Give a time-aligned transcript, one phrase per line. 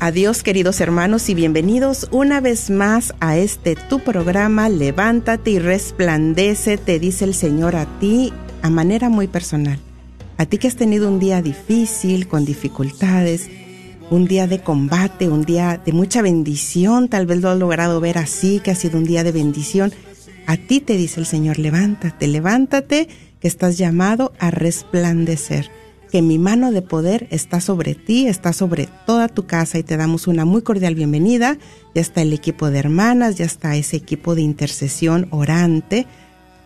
[0.00, 5.58] a Dios queridos hermanos y bienvenidos una vez más a este tu programa Levántate y
[5.58, 9.78] resplandece, te dice el Señor a ti a manera muy personal.
[10.38, 13.50] A ti que has tenido un día difícil, con dificultades,
[14.08, 18.16] un día de combate, un día de mucha bendición, tal vez lo has logrado ver
[18.16, 19.92] así, que ha sido un día de bendición.
[20.46, 23.06] A ti te dice el Señor, levántate, levántate,
[23.38, 25.70] que estás llamado a resplandecer
[26.10, 29.96] que mi mano de poder está sobre ti, está sobre toda tu casa y te
[29.96, 31.56] damos una muy cordial bienvenida.
[31.94, 36.06] Ya está el equipo de hermanas, ya está ese equipo de intercesión orante,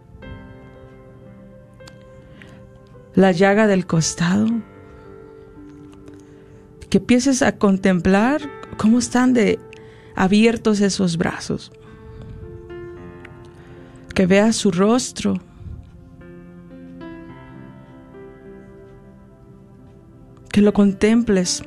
[3.15, 4.47] la llaga del costado,
[6.89, 8.42] que empieces a contemplar
[8.77, 9.59] cómo están de
[10.15, 11.72] abiertos esos brazos,
[14.15, 15.41] que veas su rostro,
[20.51, 21.63] que lo contemples,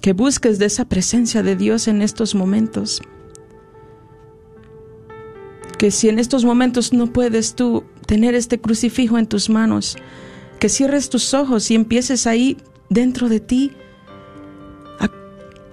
[0.00, 3.02] que busques de esa presencia de Dios en estos momentos.
[5.78, 9.96] Que si en estos momentos no puedes tú tener este crucifijo en tus manos,
[10.58, 12.56] que cierres tus ojos y empieces ahí
[12.88, 13.72] dentro de ti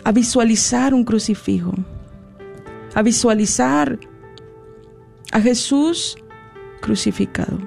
[0.04, 1.74] a, visualizar un crucifijo,
[2.96, 4.00] a visualizar
[5.34, 6.18] a Jesús
[6.80, 7.58] crucificado.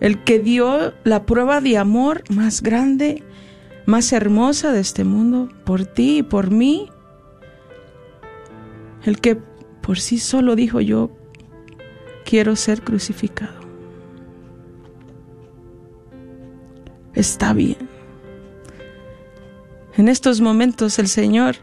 [0.00, 3.22] El que dio la prueba de amor más grande,
[3.86, 6.88] más hermosa de este mundo, por ti y por mí.
[9.04, 9.38] El que
[9.84, 11.10] por sí solo dijo yo
[12.24, 13.60] quiero ser crucificado.
[17.12, 17.76] Está bien.
[19.96, 21.56] En estos momentos el Señor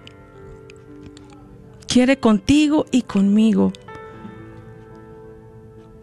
[1.87, 3.73] quiere contigo y conmigo.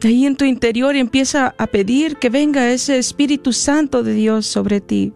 [0.03, 4.81] Ahí en tu interior empieza a pedir que venga ese Espíritu Santo de Dios sobre
[4.81, 5.13] ti.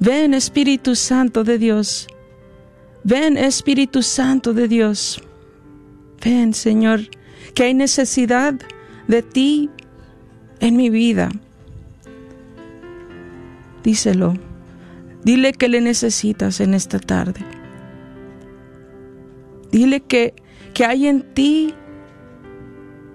[0.00, 2.08] Ven Espíritu Santo de Dios.
[3.04, 5.22] Ven Espíritu Santo de Dios.
[6.22, 7.00] Ven Señor,
[7.54, 8.54] que hay necesidad
[9.08, 9.70] de ti
[10.60, 11.30] en mi vida.
[13.82, 14.34] Díselo.
[15.24, 17.40] Dile que le necesitas en esta tarde.
[19.70, 20.34] Dile que,
[20.74, 21.74] que hay en ti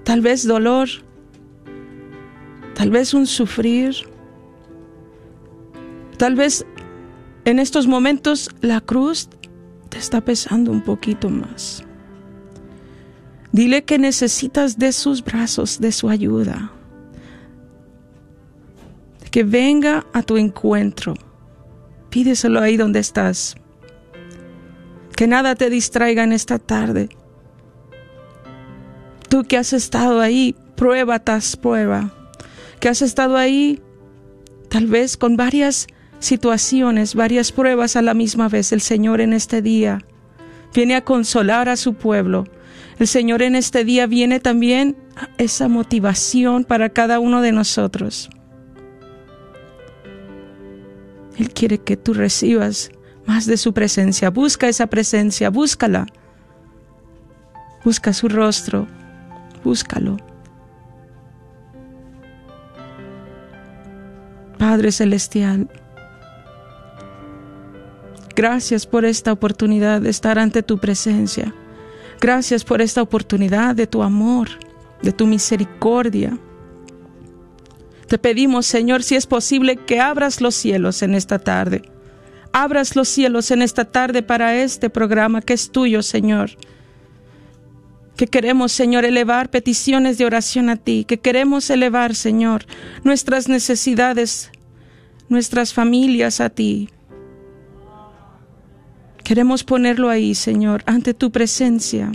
[0.04, 0.88] tal vez dolor,
[2.76, 3.96] tal vez un sufrir,
[6.18, 6.66] tal vez
[7.46, 9.30] en estos momentos la cruz
[9.90, 11.84] te está pesando un poquito más.
[13.56, 16.74] Dile que necesitas de sus brazos, de su ayuda,
[19.32, 21.14] que venga a tu encuentro.
[22.10, 23.56] Pídeselo ahí donde estás.
[25.16, 27.08] Que nada te distraiga en esta tarde.
[29.30, 32.14] Tú que has estado ahí, prueba tras prueba.
[32.82, 33.82] Que has estado ahí
[34.68, 35.88] tal vez con varias
[36.20, 38.74] situaciones, varias pruebas a la misma vez.
[38.74, 40.04] El Señor en este día
[40.74, 42.44] viene a consolar a su pueblo.
[42.98, 44.96] El Señor en este día viene también
[45.38, 48.30] esa motivación para cada uno de nosotros.
[51.38, 52.90] Él quiere que tú recibas
[53.26, 54.30] más de su presencia.
[54.30, 56.06] Busca esa presencia, búscala.
[57.84, 58.88] Busca su rostro,
[59.64, 60.18] búscalo.
[64.58, 65.70] Padre Celestial,
[68.36, 71.54] gracias por esta oportunidad de estar ante tu presencia.
[72.20, 74.50] Gracias por esta oportunidad de tu amor,
[75.02, 76.38] de tu misericordia.
[78.08, 81.84] Te pedimos, Señor, si es posible, que abras los cielos en esta tarde.
[82.52, 86.52] Abras los cielos en esta tarde para este programa que es tuyo, Señor.
[88.16, 92.66] Que queremos, Señor, elevar peticiones de oración a ti, que queremos elevar, Señor,
[93.04, 94.52] nuestras necesidades,
[95.28, 96.90] nuestras familias a ti.
[99.26, 102.12] Queremos ponerlo ahí, Señor, ante tu presencia.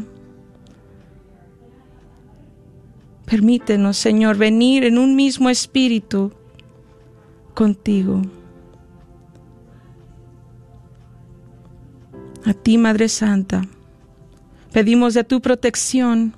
[3.26, 6.32] Permítenos, Señor, venir en un mismo espíritu
[7.52, 8.22] contigo.
[12.44, 13.66] A ti, Madre Santa,
[14.72, 16.36] pedimos de tu protección,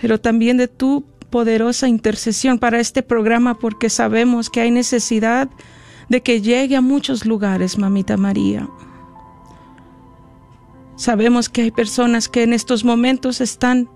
[0.00, 5.48] pero también de tu poderosa intercesión para este programa porque sabemos que hay necesidad
[6.08, 8.68] de que llegue a muchos lugares, Mamita María.
[10.96, 13.88] Sabemos que hay personas que en estos momentos están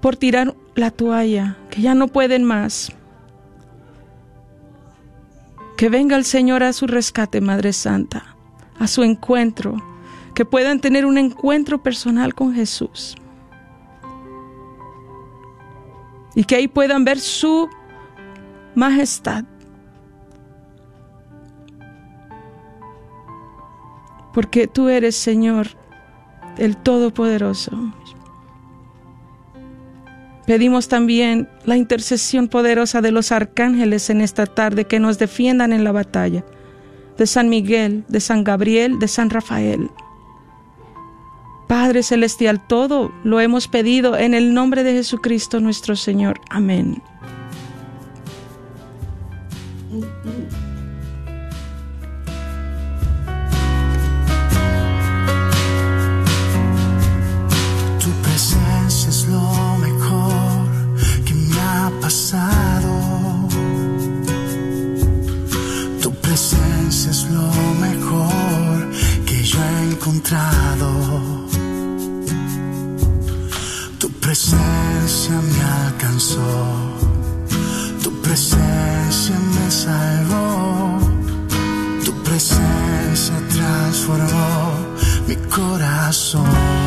[0.00, 2.92] por tirar la toalla, que ya no pueden más.
[5.76, 8.36] Que venga el Señor a su rescate, Madre Santa,
[8.78, 9.76] a su encuentro,
[10.34, 13.16] que puedan tener un encuentro personal con Jesús.
[16.34, 17.68] Y que ahí puedan ver su
[18.74, 19.44] majestad.
[24.32, 25.68] Porque tú eres, Señor,
[26.58, 27.72] el Todopoderoso.
[30.46, 35.84] Pedimos también la intercesión poderosa de los arcángeles en esta tarde que nos defiendan en
[35.84, 36.44] la batalla,
[37.16, 39.90] de San Miguel, de San Gabriel, de San Rafael.
[41.66, 46.40] Padre Celestial, todo lo hemos pedido en el nombre de Jesucristo nuestro Señor.
[46.50, 47.02] Amén.
[62.04, 62.10] Tu
[66.20, 68.90] presencia es lo mejor
[69.24, 71.46] que yo he encontrado.
[73.98, 76.42] Tu presencia me alcanzó.
[78.02, 80.98] Tu presencia me salvó.
[82.04, 84.74] Tu presencia transformó
[85.26, 86.84] mi corazón.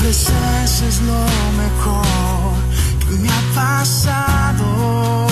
[0.00, 5.26] presencia es lo mejor que me ha pasado.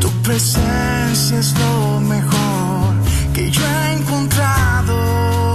[0.00, 2.94] Tu presencia es lo mejor
[3.34, 5.47] que yo he encontrado.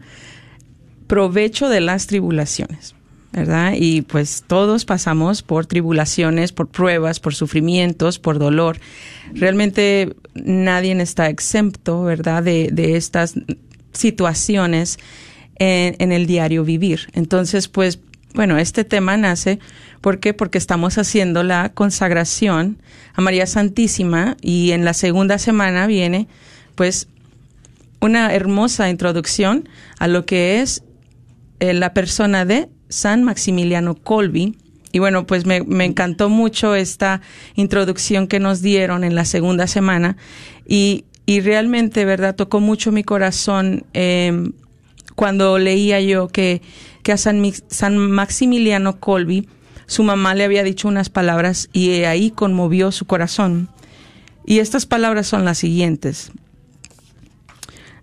[1.07, 2.95] Provecho de las Tribulaciones.
[3.33, 3.75] ¿Verdad?
[3.77, 8.81] Y pues todos pasamos por tribulaciones, por pruebas, por sufrimientos, por dolor.
[9.33, 12.43] Realmente nadie está exento, ¿verdad?
[12.43, 13.35] De, de estas
[13.93, 14.99] situaciones
[15.59, 17.09] en, el diario vivir.
[17.13, 18.01] Entonces, pues,
[18.35, 19.59] bueno, este tema nace,
[20.01, 20.35] ¿por qué?
[20.35, 22.79] Porque estamos haciendo la consagración
[23.15, 26.29] a María Santísima y en la segunda semana viene,
[26.75, 27.09] pues,
[28.01, 29.69] una hermosa introducción
[29.99, 30.85] a lo que es
[31.59, 34.57] eh, la persona de San Maximiliano Colby.
[34.93, 37.21] Y bueno, pues me, encantó mucho esta
[37.55, 40.17] introducción que nos dieron en la segunda semana
[40.67, 42.35] y, y realmente, ¿verdad?
[42.35, 44.51] Tocó mucho mi corazón eh,
[45.15, 46.63] cuando leía yo que,
[47.03, 49.47] que a San, San Maximiliano Colby
[49.89, 53.71] su mamá le había dicho unas palabras y ahí conmovió su corazón.
[54.45, 56.31] Y estas palabras son las siguientes.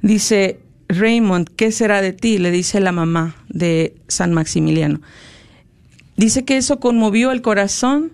[0.02, 2.38] Dice, Raymond, ¿qué será de ti?
[2.38, 5.02] le dice la mamá de San Maximiliano.
[6.18, 8.12] Dice que eso conmovió el corazón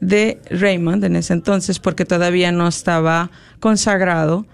[0.00, 4.46] de Raymond en ese entonces porque todavía no estaba consagrado.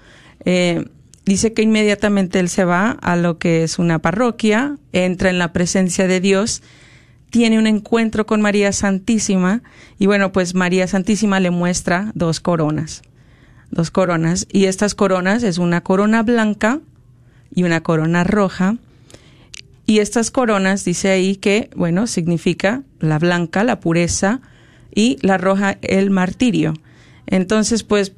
[0.44, 0.86] Eh,
[1.24, 5.52] dice que inmediatamente él se va a lo que es una parroquia, entra en la
[5.52, 6.62] presencia de Dios,
[7.30, 9.62] tiene un encuentro con María Santísima
[9.98, 13.02] y bueno, pues María Santísima le muestra dos coronas,
[13.70, 16.80] dos coronas y estas coronas es una corona blanca
[17.54, 18.76] y una corona roja.
[19.86, 24.40] Y estas coronas dice ahí que, bueno, significa la blanca, la pureza,
[24.94, 26.74] y la roja, el martirio.
[27.26, 28.12] Entonces, pues,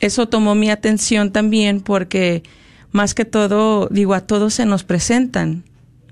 [0.00, 2.42] eso tomó mi atención también porque,
[2.90, 5.64] más que todo, digo, a todos se nos presentan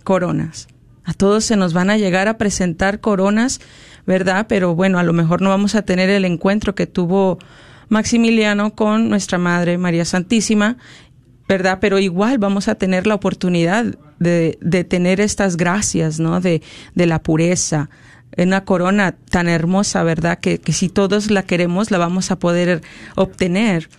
[0.04, 0.68] coronas.
[1.04, 3.60] A todos se nos van a llegar a presentar coronas,
[4.06, 4.46] ¿verdad?
[4.48, 7.38] Pero bueno, a lo mejor no vamos a tener el encuentro que tuvo
[7.88, 10.76] Maximiliano con nuestra Madre María Santísima
[11.52, 11.78] ¿verdad?
[11.82, 13.84] Pero igual vamos a tener la oportunidad
[14.18, 16.40] de, de tener estas gracias, ¿no?
[16.40, 16.62] De,
[16.94, 17.90] de la pureza,
[18.38, 20.38] una corona tan hermosa, ¿verdad?
[20.38, 22.80] Que, que si todos la queremos, la vamos a poder
[23.16, 23.90] obtener.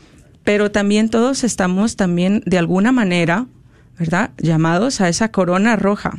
[0.44, 3.46] Pero también todos estamos también de alguna manera,
[4.00, 4.32] ¿verdad?
[4.40, 6.14] Llamados a esa corona roja.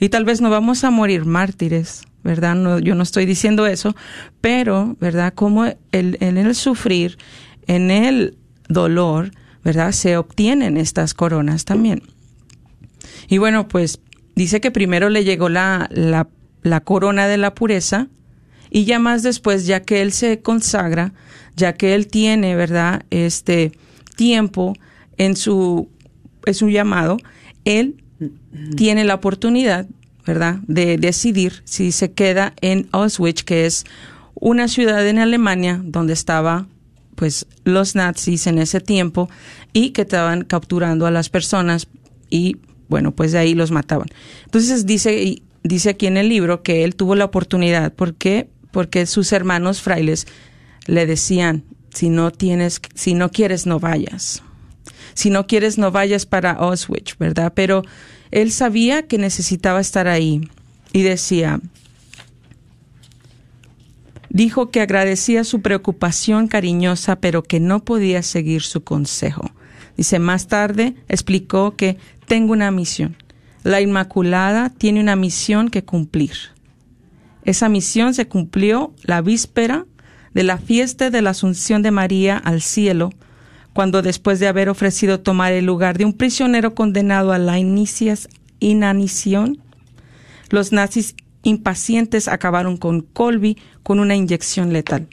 [0.00, 2.54] Y tal vez no vamos a morir mártires, ¿verdad?
[2.54, 3.94] No, yo no estoy diciendo eso,
[4.40, 5.34] pero, ¿verdad?
[5.34, 7.18] Como el, en el sufrir,
[7.66, 8.38] en el
[8.70, 9.32] dolor,
[9.66, 9.90] ¿verdad?
[9.90, 12.04] Se obtienen estas coronas también.
[13.28, 13.98] Y bueno, pues
[14.36, 16.28] dice que primero le llegó la, la,
[16.62, 18.06] la corona de la pureza
[18.70, 21.14] y ya más después, ya que él se consagra,
[21.56, 23.02] ya que él tiene, ¿verdad?
[23.10, 23.72] Este
[24.14, 24.74] tiempo
[25.16, 25.88] en su,
[26.44, 27.16] en su llamado,
[27.64, 28.04] él
[28.76, 29.88] tiene la oportunidad,
[30.24, 33.84] ¿verdad?, de decidir si se queda en Auschwitz, que es
[34.34, 36.68] una ciudad en Alemania donde estaba
[37.16, 39.28] pues los nazis en ese tiempo
[39.72, 41.88] y que estaban capturando a las personas
[42.30, 42.58] y
[42.88, 44.08] bueno, pues de ahí los mataban.
[44.44, 48.48] Entonces dice dice aquí en el libro que él tuvo la oportunidad, ¿por qué?
[48.70, 50.28] Porque sus hermanos frailes
[50.86, 54.42] le decían, si no tienes si no quieres no vayas.
[55.14, 57.52] Si no quieres no vayas para Auschwitz, ¿verdad?
[57.56, 57.82] Pero
[58.30, 60.48] él sabía que necesitaba estar ahí
[60.92, 61.60] y decía,
[64.30, 69.50] Dijo que agradecía su preocupación cariñosa, pero que no podía seguir su consejo.
[69.96, 73.16] Dice, más tarde explicó que tengo una misión.
[73.62, 76.32] La Inmaculada tiene una misión que cumplir.
[77.44, 79.86] Esa misión se cumplió la víspera
[80.34, 83.10] de la fiesta de la Asunción de María al cielo,
[83.72, 87.58] cuando después de haber ofrecido tomar el lugar de un prisionero condenado a la
[88.60, 89.58] inanición,
[90.50, 91.14] los nazis
[91.46, 95.06] impacientes acabaron con Colby con una inyección letal.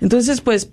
[0.00, 0.70] Entonces, pues,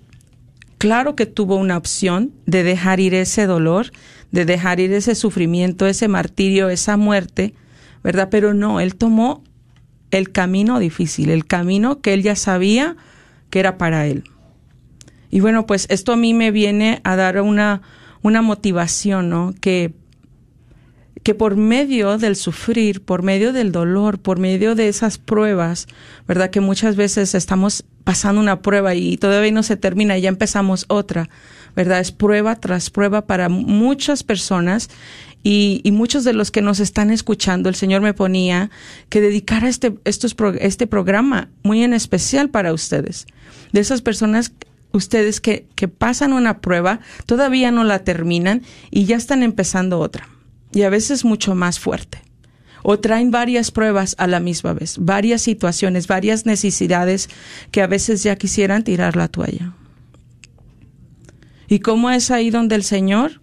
[0.78, 3.90] claro que tuvo una opción de dejar ir ese dolor,
[4.30, 7.54] de dejar ir ese sufrimiento, ese martirio, esa muerte,
[8.04, 8.28] ¿verdad?
[8.30, 9.42] Pero no, él tomó
[10.12, 12.96] el camino difícil, el camino que él ya sabía
[13.50, 14.24] que era para él.
[15.28, 17.82] Y bueno, pues esto a mí me viene a dar una,
[18.22, 19.54] una motivación, ¿no?
[19.60, 19.92] Que
[21.22, 25.86] que por medio del sufrir, por medio del dolor, por medio de esas pruebas,
[26.26, 26.50] ¿verdad?
[26.50, 30.84] Que muchas veces estamos pasando una prueba y todavía no se termina y ya empezamos
[30.88, 31.28] otra,
[31.74, 32.00] ¿verdad?
[32.00, 34.88] Es prueba tras prueba para muchas personas
[35.42, 38.68] Y, muchos de los que nos están escuchando, el Señor me ponía
[39.08, 43.26] que dedicara este, estos, este programa muy en especial para ustedes.
[43.72, 44.52] De esas personas,
[44.90, 50.28] ustedes que pasan una prueba, todavía no la terminan y ya están empezando otra.
[50.76, 52.18] Y a veces mucho más fuerte
[52.82, 57.30] o traen varias pruebas a la misma vez, varias situaciones, varias necesidades
[57.70, 59.72] que a veces ya quisieran tirar la toalla.
[61.66, 63.40] ¿Y cómo es ahí donde el Señor,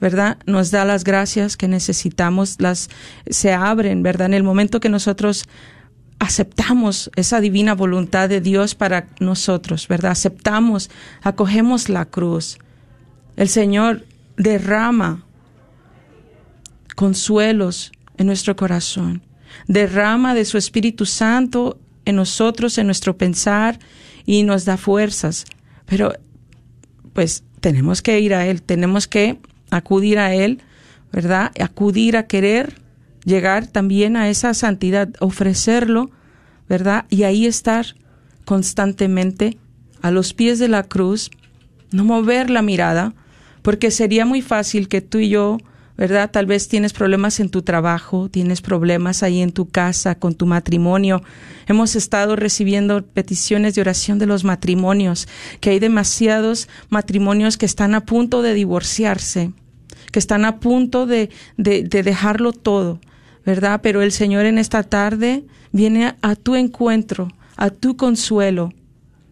[0.00, 2.90] verdad, nos da las gracias que necesitamos, las
[3.28, 5.46] se abren, verdad, en el momento que nosotros
[6.20, 10.12] aceptamos esa divina voluntad de Dios para nosotros, ¿verdad?
[10.12, 10.90] Aceptamos,
[11.22, 12.58] acogemos la cruz.
[13.34, 15.24] El Señor derrama
[16.94, 19.22] consuelos, en nuestro corazón.
[19.68, 23.78] Derrama de su Espíritu Santo en nosotros, en nuestro pensar
[24.24, 25.44] y nos da fuerzas.
[25.86, 26.12] Pero
[27.12, 29.38] pues tenemos que ir a Él, tenemos que
[29.70, 30.62] acudir a Él,
[31.12, 31.52] ¿verdad?
[31.60, 32.80] Acudir a querer
[33.24, 36.10] llegar también a esa santidad, ofrecerlo,
[36.68, 37.04] ¿verdad?
[37.10, 37.86] Y ahí estar
[38.44, 39.58] constantemente
[40.00, 41.30] a los pies de la cruz,
[41.92, 43.14] no mover la mirada,
[43.62, 45.58] porque sería muy fácil que tú y yo
[45.96, 46.30] ¿verdad?
[46.30, 50.46] Tal vez tienes problemas en tu trabajo, tienes problemas ahí en tu casa, con tu
[50.46, 51.22] matrimonio.
[51.66, 55.28] Hemos estado recibiendo peticiones de oración de los matrimonios,
[55.60, 59.52] que hay demasiados matrimonios que están a punto de divorciarse,
[60.10, 63.00] que están a punto de, de, de dejarlo todo,
[63.44, 63.80] ¿verdad?
[63.82, 68.72] Pero el Señor en esta tarde viene a tu encuentro, a tu consuelo,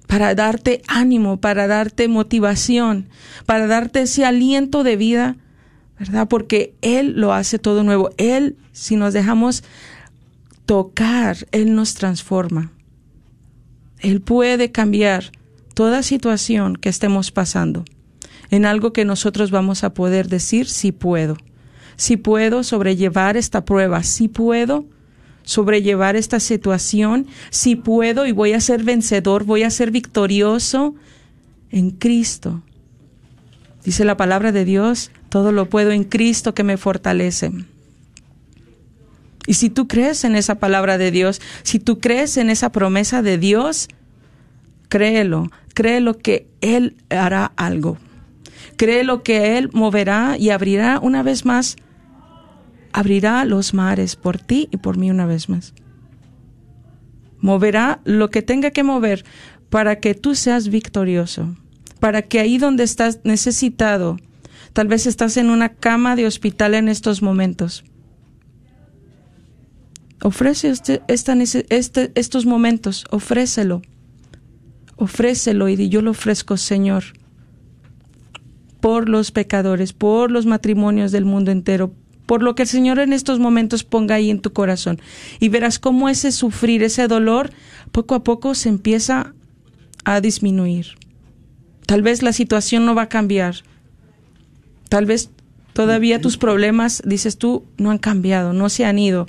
[0.06, 3.08] para darte ánimo, para darte motivación,
[3.46, 5.36] para darte ese aliento de vida
[6.00, 6.28] ¿verdad?
[6.28, 8.10] Porque Él lo hace todo nuevo.
[8.16, 9.62] Él, si nos dejamos
[10.64, 12.72] tocar, Él nos transforma.
[13.98, 15.30] Él puede cambiar
[15.74, 17.84] toda situación que estemos pasando
[18.50, 21.36] en algo que nosotros vamos a poder decir, sí puedo.
[21.96, 24.86] Si puedo sobrellevar esta prueba, si puedo
[25.42, 30.94] sobrellevar esta situación, si puedo y voy a ser vencedor, voy a ser victorioso
[31.70, 32.62] en Cristo.
[33.84, 37.50] Dice la palabra de Dios, todo lo puedo en Cristo que me fortalece.
[39.46, 43.22] Y si tú crees en esa palabra de Dios, si tú crees en esa promesa
[43.22, 43.88] de Dios,
[44.90, 47.96] créelo, créelo que Él hará algo.
[48.76, 51.76] Créelo que Él moverá y abrirá una vez más,
[52.92, 55.72] abrirá los mares por ti y por mí una vez más.
[57.38, 59.24] Moverá lo que tenga que mover
[59.70, 61.56] para que tú seas victorioso
[62.00, 64.16] para que ahí donde estás necesitado,
[64.72, 67.84] tal vez estás en una cama de hospital en estos momentos,
[70.22, 73.82] ofrece este, este, estos momentos, ofrécelo,
[74.96, 77.04] ofrécelo y yo lo ofrezco, Señor,
[78.80, 81.94] por los pecadores, por los matrimonios del mundo entero,
[82.26, 85.00] por lo que el Señor en estos momentos ponga ahí en tu corazón.
[85.40, 87.50] Y verás cómo ese sufrir, ese dolor,
[87.92, 89.34] poco a poco se empieza
[90.04, 90.94] a disminuir.
[91.86, 93.56] Tal vez la situación no va a cambiar.
[94.90, 95.30] Tal vez
[95.72, 99.26] todavía tus problemas, dices tú, no han cambiado, no se han ido,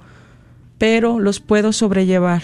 [0.80, 2.42] pero los puedo sobrellevar.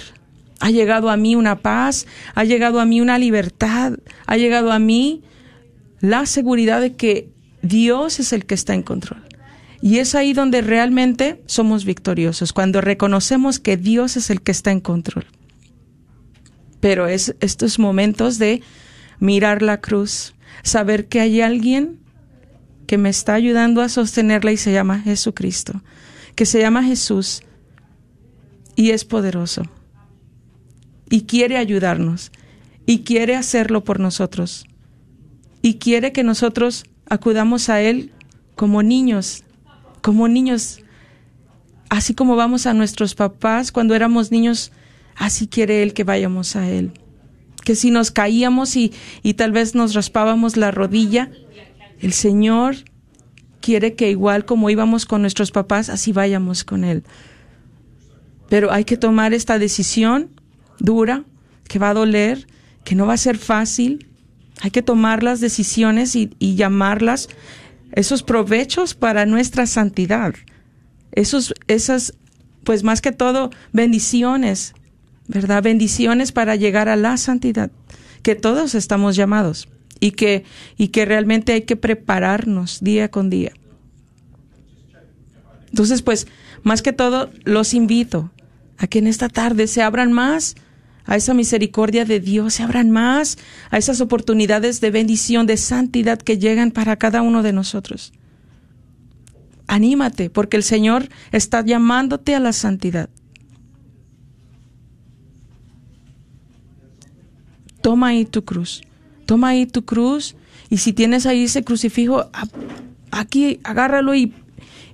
[0.60, 3.94] Ha llegado a mí una paz, ha llegado a mí una libertad,
[4.28, 5.24] ha llegado a mí
[6.00, 7.30] la seguridad de que
[7.64, 9.24] Dios es el que está en control.
[9.82, 14.72] Y es ahí donde realmente somos victoriosos, cuando reconocemos que Dios es el que está
[14.72, 15.26] en control.
[16.80, 18.62] Pero es estos momentos de
[19.20, 21.98] mirar la cruz, saber que hay alguien
[22.88, 25.84] que me está ayudando a sostenerla y se llama Jesucristo,
[26.36, 27.44] que se llama Jesús
[28.78, 29.64] y es poderoso.
[31.10, 32.32] Y quiere ayudarnos.
[32.86, 34.66] Y quiere hacerlo por nosotros.
[35.62, 38.14] Y quiere que nosotros acudamos a Él
[38.56, 39.44] como niños,
[40.02, 40.80] como niños,
[41.90, 44.72] así como vamos a nuestros papás cuando éramos niños,
[45.16, 46.92] así quiere Él que vayamos a Él.
[47.66, 51.32] Que si nos caíamos y, y tal vez nos raspábamos la rodilla,
[52.00, 52.76] el Señor
[53.62, 57.04] quiere que igual como íbamos con nuestros papás, así vayamos con Él.
[58.50, 60.30] Pero hay que tomar esta decisión
[60.80, 61.24] dura,
[61.68, 62.48] que va a doler,
[62.84, 64.08] que no va a ser fácil.
[64.62, 67.28] Hay que tomar las decisiones y, llamarlas
[67.92, 70.34] esos provechos para nuestra santidad.
[71.12, 72.14] Esos, esas,
[72.64, 74.74] pues más que todo, bendiciones
[75.28, 75.62] ¿verdad?
[75.62, 77.70] Bendiciones para llegar a la santidad,
[78.24, 79.68] que todos estamos llamados
[80.00, 80.44] y que,
[80.78, 83.52] y que realmente hay que prepararnos día con día.
[85.70, 86.28] Entonces, pues,
[86.64, 88.32] más que todo, los invito
[88.78, 90.56] a que en esta tarde se abran más
[91.06, 93.38] a esa misericordia de Dios, se abran más
[93.72, 98.14] a esas oportunidades de bendición, de santidad que llegan para cada uno de nosotros.
[99.68, 103.10] anímate, porque el Señor está llamándote a la santidad.
[107.82, 108.82] Toma ahí tu cruz,
[109.28, 110.36] toma ahí tu cruz
[110.72, 112.26] y si tienes ahí ese crucifijo,
[113.12, 114.34] aquí agárralo y,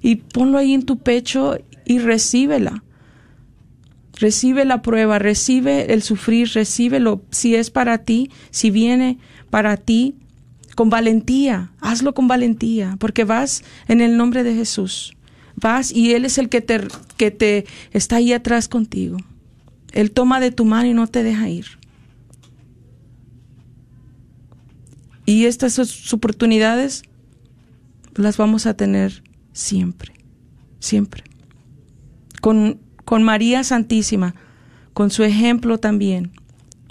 [0.02, 2.84] y ponlo ahí en tu pecho y recíbela.
[4.20, 9.18] Recibe la prueba, recibe el sufrir, recíbelo si es para ti, si viene
[9.50, 10.16] para ti,
[10.76, 15.16] con valentía, hazlo con valentía, porque vas en el nombre de Jesús.
[15.56, 16.82] Vas y Él es el que te,
[17.18, 19.18] que te está ahí atrás contigo.
[19.92, 21.83] Él toma de tu mano y no te deja ir.
[25.26, 27.04] Y estas oportunidades
[28.16, 30.14] las vamos a tener siempre,
[30.80, 31.24] siempre.
[32.42, 34.36] Con, con María Santísima,
[34.94, 36.32] con su ejemplo también.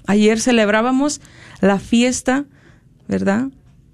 [0.07, 1.21] Ayer celebrábamos
[1.61, 2.47] la fiesta,
[3.07, 3.51] ¿verdad?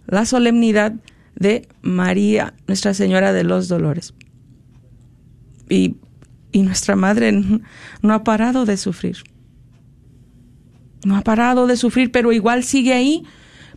[0.06, 0.94] La solemnidad
[1.34, 4.14] de María, Nuestra Señora de los Dolores.
[5.68, 5.96] Y,
[6.52, 9.18] y nuestra Madre no ha parado de sufrir.
[11.04, 13.24] No ha parado de sufrir, pero igual sigue ahí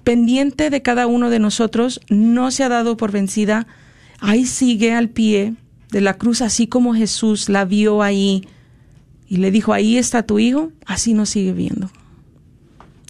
[0.03, 3.67] pendiente de cada uno de nosotros, no se ha dado por vencida,
[4.19, 5.55] ahí sigue al pie
[5.91, 8.47] de la cruz, así como Jesús la vio ahí
[9.27, 11.89] y le dijo, ahí está tu hijo, así nos sigue viendo.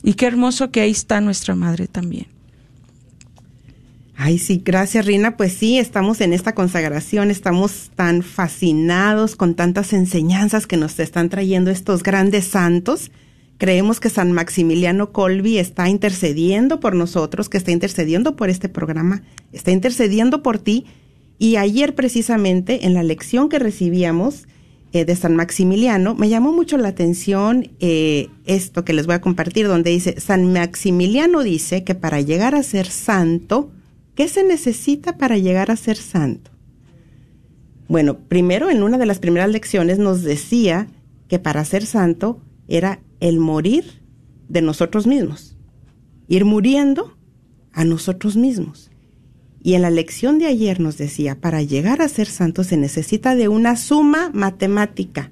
[0.04, 2.27] Y qué hermoso que ahí está nuestra madre también.
[4.15, 5.36] Ay, sí, gracias Rina.
[5.36, 11.30] Pues sí, estamos en esta consagración, estamos tan fascinados con tantas enseñanzas que nos están
[11.30, 13.10] trayendo estos grandes santos
[13.62, 19.21] Creemos que San Maximiliano Colby está intercediendo por nosotros, que está intercediendo por este programa,
[19.52, 20.88] está intercediendo por ti.
[21.38, 24.47] Y ayer precisamente en la lección que recibíamos
[24.93, 29.21] eh, de San Maximiliano, me llamó mucho la atención eh, esto que les voy a
[29.21, 33.69] compartir, donde dice, San Maximiliano dice que para llegar a ser santo,
[34.15, 36.50] ¿qué se necesita para llegar a ser santo?
[37.88, 40.88] Bueno, primero en una de las primeras lecciones nos decía
[41.28, 44.03] que para ser santo era el morir
[44.49, 45.55] de nosotros mismos,
[46.27, 47.17] ir muriendo
[47.71, 48.91] a nosotros mismos.
[49.63, 53.36] Y en la lección de ayer nos decía, para llegar a ser santo se necesita
[53.36, 55.31] de una suma matemática.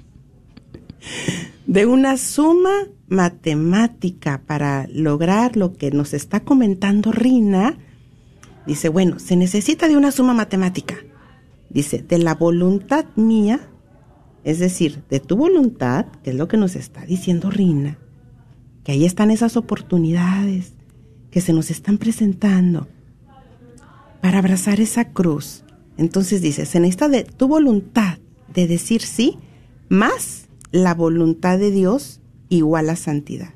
[1.66, 7.78] de una suma matemática para lograr lo que nos está comentando Rina.
[8.66, 10.96] Dice, bueno, se necesita de una suma matemática.
[11.70, 13.70] Dice, de la voluntad mía
[14.44, 17.98] es decir, de tu voluntad, que es lo que nos está diciendo Rina,
[18.84, 20.74] que ahí están esas oportunidades
[21.30, 22.86] que se nos están presentando
[24.20, 25.64] para abrazar esa cruz.
[25.96, 28.18] Entonces dice, se necesita de tu voluntad
[28.52, 29.38] de decir sí,
[29.88, 33.54] más la voluntad de Dios igual a santidad.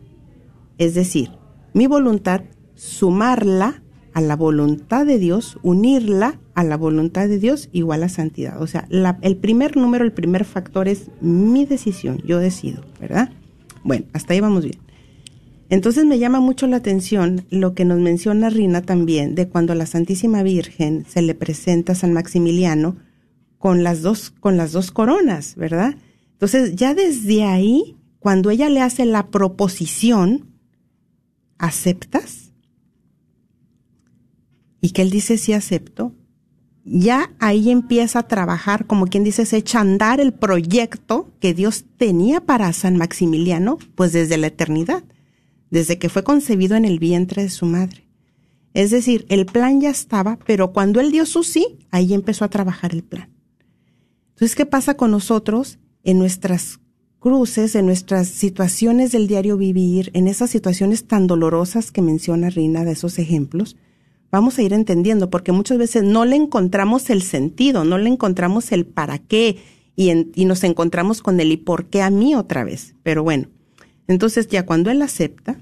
[0.79, 1.31] Es decir,
[1.74, 2.42] mi voluntad,
[2.74, 3.83] sumarla
[4.14, 8.61] a la voluntad de Dios, unirla a la voluntad de Dios igual a santidad.
[8.61, 8.88] O sea,
[9.23, 13.31] el primer número, el primer factor es mi decisión, yo decido, ¿verdad?
[13.85, 14.81] Bueno, hasta ahí vamos bien.
[15.68, 19.87] Entonces me llama mucho la atención lo que nos menciona Rina también de cuando la
[19.87, 22.97] Santísima Virgen se le presenta a San Maximiliano
[23.59, 25.94] con las dos, con las dos coronas, ¿verdad?
[26.33, 30.49] Entonces ya desde ahí, cuando ella le hace la proposición,
[31.57, 32.51] ¿aceptas?
[34.81, 36.16] Y que él dice sí acepto,
[36.90, 41.55] ya ahí empieza a trabajar, como quien dice, se echa a andar el proyecto que
[41.55, 45.05] Dios tenía para San Maximiliano, pues desde la eternidad,
[45.70, 48.09] desde que fue concebido en el vientre de su madre.
[48.74, 52.51] Es decir, el plan ya estaba, pero cuando él dio su sí, ahí empezó a
[52.51, 53.29] trabajar el plan.
[54.31, 56.81] Entonces, ¿qué pasa con nosotros en nuestras
[57.18, 62.85] cruces, en nuestras situaciones del diario vivir, en esas situaciones tan dolorosas que menciona Rina
[62.85, 63.77] de esos ejemplos?
[64.31, 68.73] Vamos a ir entendiendo, porque muchas veces no le encontramos el sentido, no le encontramos
[68.73, 69.59] el para qué
[69.97, 72.95] y, y nos encontramos con el y por qué a mí otra vez.
[73.03, 73.49] Pero bueno,
[74.07, 75.59] entonces ya cuando él acepta,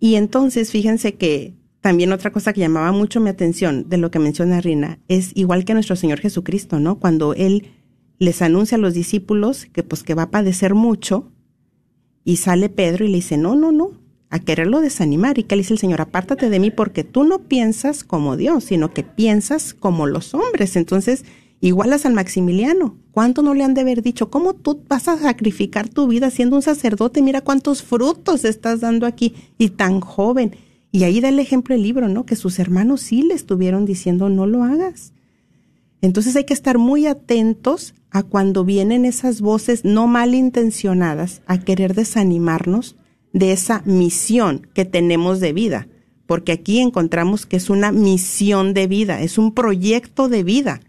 [0.00, 4.18] y entonces fíjense que también otra cosa que llamaba mucho mi atención de lo que
[4.18, 6.98] menciona Rina es igual que nuestro Señor Jesucristo, ¿no?
[6.98, 7.68] Cuando él
[8.18, 11.30] les anuncia a los discípulos que pues que va a padecer mucho
[12.24, 13.92] y sale Pedro y le dice, no, no, no,
[14.34, 15.38] a quererlo desanimar.
[15.38, 18.64] Y que le dice el Señor, apártate de mí porque tú no piensas como Dios,
[18.64, 20.74] sino que piensas como los hombres.
[20.74, 21.24] Entonces,
[21.60, 24.30] igual a San Maximiliano, ¿cuánto no le han de haber dicho?
[24.30, 27.22] ¿Cómo tú vas a sacrificar tu vida siendo un sacerdote?
[27.22, 30.56] Mira cuántos frutos estás dando aquí y tan joven.
[30.90, 32.26] Y ahí da el ejemplo el libro, ¿no?
[32.26, 35.12] Que sus hermanos sí le estuvieron diciendo, no lo hagas.
[36.00, 41.94] Entonces hay que estar muy atentos a cuando vienen esas voces no malintencionadas a querer
[41.94, 42.96] desanimarnos
[43.34, 45.88] de esa misión que tenemos de vida,
[46.24, 50.80] porque aquí encontramos que es una misión de vida, es un proyecto de vida.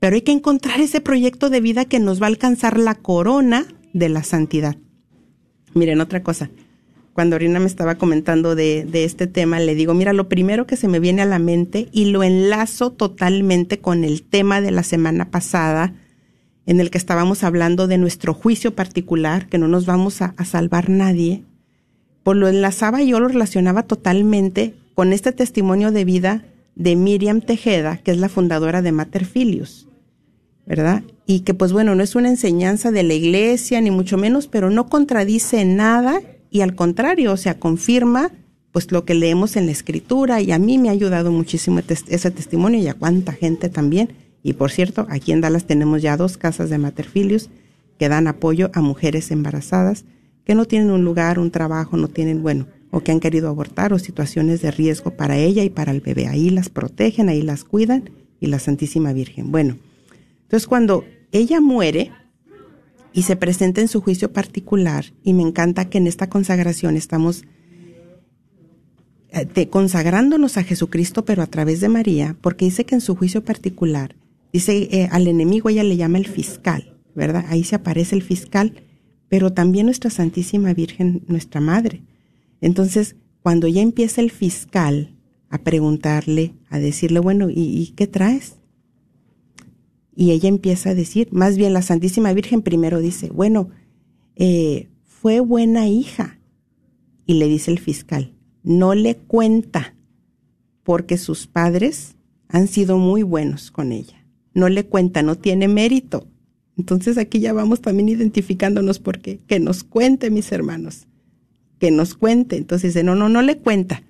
[0.00, 3.66] Pero hay que encontrar ese proyecto de vida que nos va a alcanzar la corona
[3.92, 4.76] de la santidad.
[5.74, 6.50] Miren, otra cosa.
[7.12, 10.76] Cuando Orina me estaba comentando de, de, este tema, le digo, mira, lo primero que
[10.76, 14.82] se me viene a la mente y lo enlazo totalmente con el tema de la
[14.82, 15.94] semana pasada,
[16.66, 20.90] en el que estábamos hablando de nuestro juicio particular, que no nos vamos a salvar
[20.90, 21.44] nadie,
[22.28, 27.40] pues lo enlazaba y yo lo relacionaba totalmente con este testimonio de vida de Miriam
[27.40, 29.88] Tejeda, que es la fundadora de Mater Filius,
[30.66, 31.02] ¿verdad?
[31.24, 34.68] Y que pues bueno, no es una enseñanza de la iglesia, ni mucho menos, pero
[34.68, 38.30] no contradice nada y al contrario, o sea, confirma
[38.72, 42.30] pues lo que leemos en la escritura y a mí me ha ayudado muchísimo ese
[42.30, 44.10] testimonio y a cuánta gente también.
[44.42, 47.48] Y por cierto, aquí en Dallas tenemos ya dos casas de materfilios
[47.98, 50.04] que dan apoyo a mujeres embarazadas
[50.48, 53.92] que no tienen un lugar, un trabajo, no tienen, bueno, o que han querido abortar
[53.92, 56.26] o situaciones de riesgo para ella y para el bebé.
[56.26, 59.52] Ahí las protegen, ahí las cuidan y la Santísima Virgen.
[59.52, 59.76] Bueno,
[60.42, 62.10] entonces cuando ella muere,
[63.12, 65.06] y se presenta en su juicio particular.
[65.22, 67.44] Y me encanta que en esta consagración estamos
[69.30, 73.44] eh, consagrándonos a Jesucristo, pero a través de María, porque dice que en su juicio
[73.44, 74.14] particular,
[74.52, 77.44] dice eh, al enemigo ella le llama el fiscal, ¿verdad?
[77.48, 78.84] Ahí se aparece el fiscal,
[79.28, 82.02] pero también nuestra Santísima Virgen, nuestra Madre.
[82.60, 85.14] Entonces, cuando ya empieza el fiscal
[85.48, 88.58] a preguntarle, a decirle, bueno, y qué traes?
[90.20, 93.70] Y ella empieza a decir, más bien la Santísima Virgen primero dice, bueno,
[94.34, 96.40] eh, fue buena hija.
[97.24, 99.94] Y le dice el fiscal, no le cuenta,
[100.82, 102.16] porque sus padres
[102.48, 104.26] han sido muy buenos con ella.
[104.54, 106.26] No le cuenta, no tiene mérito.
[106.78, 111.08] Entonces aquí ya vamos también identificándonos porque que nos cuente, mis hermanos,
[111.80, 112.56] que nos cuente.
[112.56, 114.04] Entonces dice, no, no, no le cuenta.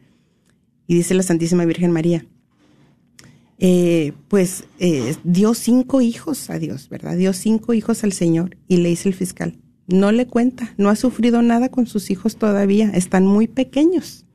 [0.86, 2.26] Y dice la Santísima Virgen María,
[3.58, 7.16] eh, pues eh, dio cinco hijos a Dios, ¿verdad?
[7.16, 10.96] Dio cinco hijos al Señor y le dice el fiscal, no le cuenta, no ha
[10.96, 14.26] sufrido nada con sus hijos todavía, están muy pequeños.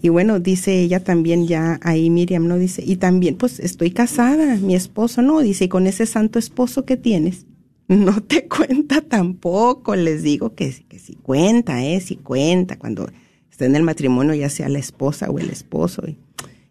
[0.00, 2.56] Y bueno, dice ella también ya ahí Miriam, ¿no?
[2.56, 5.40] Dice, y también, pues estoy casada, mi esposo, ¿no?
[5.40, 7.46] Dice, y con ese santo esposo que tienes,
[7.88, 12.00] no te cuenta tampoco, les digo que, que sí cuenta, ¿eh?
[12.00, 13.10] Sí cuenta, cuando
[13.50, 16.04] está en el matrimonio, ya sea la esposa o el esposo.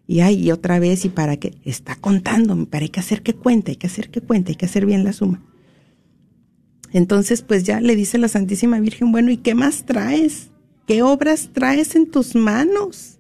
[0.08, 3.72] Y, y otra vez, y para qué, está contándome, para hay que hacer que cuente,
[3.72, 5.44] hay que hacer que cuente, hay que hacer bien la suma.
[6.94, 10.50] Entonces, pues ya le dice la Santísima Virgen, bueno, ¿y qué más traes?
[10.88, 13.17] ¿Qué obras traes en tus manos?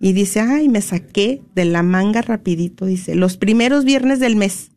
[0.00, 4.70] Y dice, ay, me saqué de la manga rapidito, dice, los primeros viernes del mes.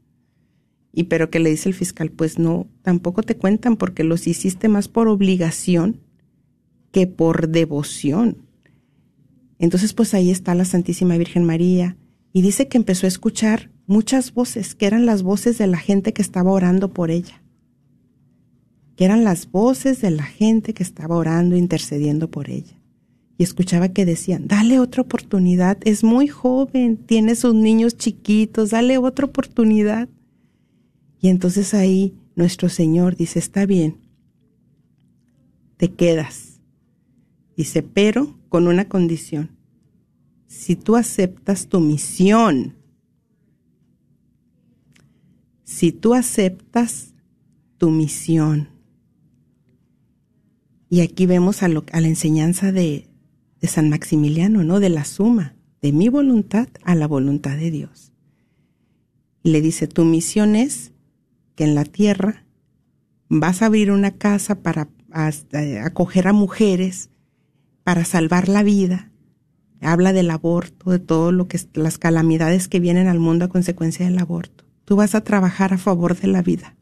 [0.91, 4.67] Y pero que le dice el fiscal, pues no, tampoco te cuentan porque los hiciste
[4.67, 6.01] más por obligación
[6.91, 8.37] que por devoción.
[9.59, 11.95] Entonces, pues ahí está la Santísima Virgen María
[12.33, 16.11] y dice que empezó a escuchar muchas voces, que eran las voces de la gente
[16.11, 17.41] que estaba orando por ella,
[18.97, 22.82] que eran las voces de la gente que estaba orando, intercediendo por ella.
[23.37, 28.97] Y escuchaba que decían, dale otra oportunidad, es muy joven, tiene sus niños chiquitos, dale
[28.97, 30.07] otra oportunidad.
[31.19, 33.97] Y entonces ahí nuestro Señor dice, está bien,
[35.77, 36.59] te quedas.
[37.55, 39.51] Dice, pero con una condición.
[40.47, 42.75] Si tú aceptas tu misión,
[45.63, 47.13] si tú aceptas
[47.77, 48.69] tu misión,
[50.89, 53.07] y aquí vemos a, a la enseñanza de,
[53.63, 54.81] de San Maximiliano, ¿no?
[54.81, 58.11] De la suma, de mi voluntad a la voluntad de Dios.
[59.41, 60.91] Y le dice, tu misión es
[61.55, 62.45] que en la tierra
[63.29, 64.89] vas a abrir una casa para
[65.81, 67.09] acoger a mujeres
[67.85, 69.13] para salvar la vida.
[69.79, 74.05] Habla del aborto, de todo lo que las calamidades que vienen al mundo a consecuencia
[74.05, 74.65] del aborto.
[74.83, 76.75] Tú vas a trabajar a favor de la vida.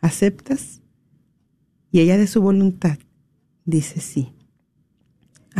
[0.00, 0.80] ¿Aceptas?
[1.92, 2.98] Y ella de su voluntad
[3.66, 4.32] dice sí.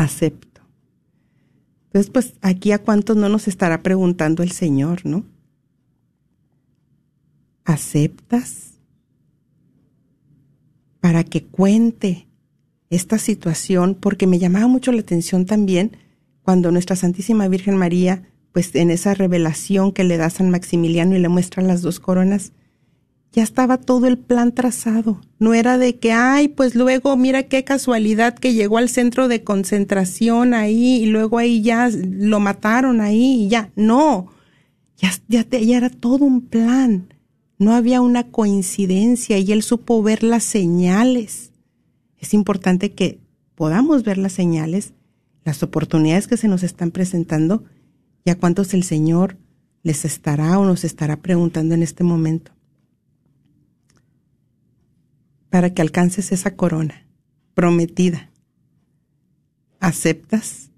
[0.03, 0.63] Acepto.
[1.87, 5.27] Entonces, pues aquí a cuántos no nos estará preguntando el Señor, ¿no?
[7.65, 8.79] ¿Aceptas?
[11.01, 12.29] Para que cuente
[12.89, 15.97] esta situación porque me llamaba mucho la atención también
[16.43, 21.19] cuando nuestra Santísima Virgen María, pues en esa revelación que le da San Maximiliano y
[21.19, 22.53] le muestra las dos coronas,
[23.33, 25.21] ya estaba todo el plan trazado.
[25.38, 29.45] No era de que, ay, pues luego mira qué casualidad que llegó al centro de
[29.45, 33.71] concentración ahí y luego ahí ya lo mataron ahí y ya.
[33.77, 34.29] No,
[34.97, 37.14] ya, ya, ya era todo un plan.
[37.59, 41.51] No había una coincidencia y él supo ver las señales
[42.21, 43.19] es importante que
[43.55, 44.93] podamos ver las señales,
[45.45, 47.64] las oportunidades que se nos están presentando
[48.25, 49.38] y a cuántos el Señor
[49.83, 52.53] les estará o nos estará preguntando en este momento
[55.51, 57.07] para que alcances esa corona
[57.55, 58.31] prometida.
[59.81, 60.71] ¿Aceptas?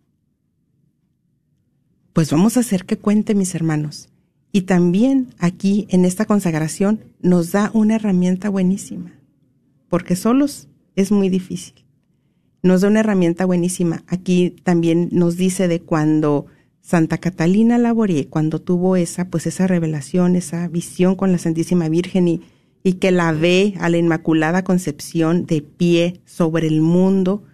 [2.13, 4.09] Pues vamos a hacer que cuente, mis hermanos.
[4.51, 9.13] Y también aquí en esta consagración nos da una herramienta buenísima,
[9.89, 11.85] porque solos es muy difícil.
[12.63, 14.05] Nos da una herramienta buenísima.
[14.07, 16.47] Aquí también nos dice de cuando
[16.83, 22.29] Santa Catalina Laborie, cuando tuvo esa, pues esa revelación, esa visión con la Santísima Virgen
[22.29, 22.43] y,
[22.83, 27.45] y que la ve a la Inmaculada Concepción de pie sobre el mundo,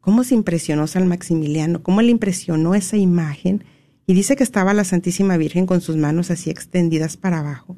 [0.00, 3.64] cómo se impresionó San Maximiliano, cómo le impresionó esa imagen,
[4.06, 7.76] y dice que estaba la Santísima Virgen con sus manos así extendidas para abajo.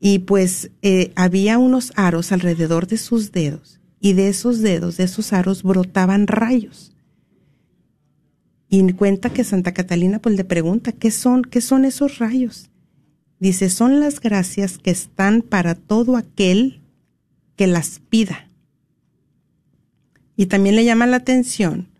[0.00, 5.04] Y pues eh, había unos aros alrededor de sus dedos, y de esos dedos, de
[5.04, 6.94] esos aros, brotaban rayos.
[8.68, 12.70] Y cuenta que Santa Catalina pues le pregunta, ¿qué son, qué son esos rayos?
[13.44, 16.80] Dice, son las gracias que están para todo aquel
[17.56, 18.48] que las pida.
[20.34, 21.90] Y también le llama la atención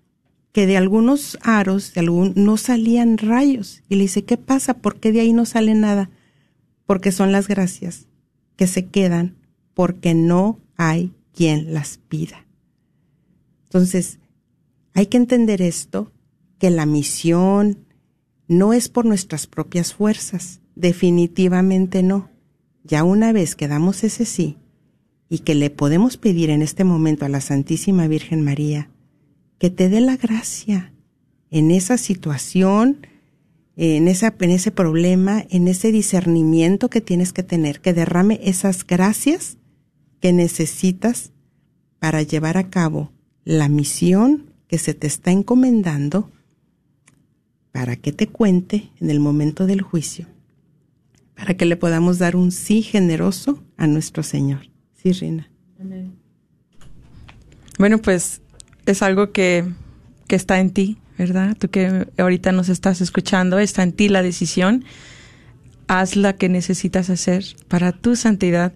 [0.53, 3.83] que de algunos aros de algún, no salían rayos.
[3.91, 4.79] Y le dice, ¿qué pasa?
[4.79, 6.09] ¿Por qué de ahí no sale nada?
[6.87, 8.07] Porque son las gracias
[8.57, 9.37] que se quedan
[9.75, 12.47] porque no hay quien las pida.
[13.65, 14.19] Entonces,
[14.95, 16.11] hay que entender esto,
[16.59, 17.85] que la misión
[18.49, 22.31] no es por nuestras propias fuerzas, Definitivamente no.
[22.83, 24.59] Ya una vez que damos ese sí
[25.29, 28.91] y que le podemos pedir en este momento a la Santísima Virgen María
[29.59, 30.93] que te dé la gracia
[31.51, 33.07] en esa situación,
[33.77, 39.57] en, ese problema, en ese discernimiento que tienes que tener, que derrame esas gracias
[40.21, 41.33] que necesitas
[41.99, 43.13] para llevar a cabo
[43.45, 46.31] la misión que se te está encomendando
[47.73, 50.34] para que te cuente en el momento del juicio
[51.35, 54.69] para que le podamos dar un sí generoso a nuestro Señor.
[54.95, 55.51] Sí, Rina.
[57.79, 58.41] Bueno, pues
[58.87, 59.65] es algo que,
[60.29, 61.57] que está en ti, ¿verdad?
[61.59, 64.85] Tú que ahorita nos estás escuchando, está en ti la decisión.
[65.87, 68.73] Haz la que necesitas hacer para tu santidad.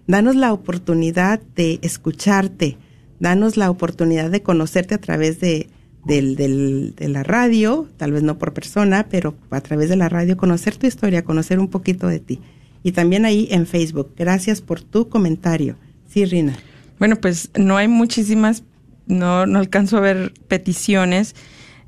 [0.08, 2.78] Danos la oportunidad de escucharte.
[3.20, 5.70] Danos la oportunidad de conocerte a través de,
[6.06, 10.76] de la radio, tal vez no por persona, pero a través de la radio, conocer
[10.78, 12.42] tu historia, conocer un poquito de ti.
[12.82, 14.14] Y también ahí en Facebook.
[14.18, 15.76] Gracias por tu comentario.
[16.10, 16.58] Sí, Rina.
[17.00, 18.64] Bueno, pues no hay muchísimas,
[19.06, 21.36] no, no alcanzo a ver peticiones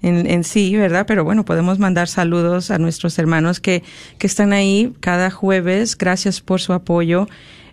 [0.01, 1.05] en, sí, ¿verdad?
[1.07, 3.83] Pero bueno, podemos mandar saludos a nuestros hermanos que,
[4.19, 5.97] que están ahí cada jueves.
[5.97, 7.27] Gracias por su apoyo.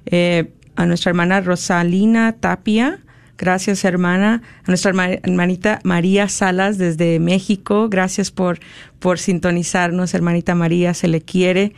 [0.07, 3.01] Eh, a nuestra hermana Rosalina Tapia.
[3.37, 4.43] Gracias, hermana.
[4.65, 7.89] A nuestra hermanita María Salas desde México.
[7.91, 8.61] Gracias por,
[8.99, 10.95] por sintonizarnos, hermanita María.
[10.95, 11.75] Se le quiere.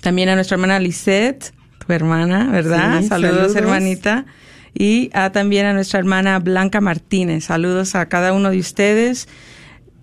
[0.00, 1.54] También a nuestra hermana Lisette,
[1.86, 3.02] tu hermana, ¿verdad?
[3.04, 4.26] saludos, hermanita
[4.74, 7.44] y a, también a nuestra hermana Blanca Martínez.
[7.44, 9.28] Saludos a cada uno de ustedes.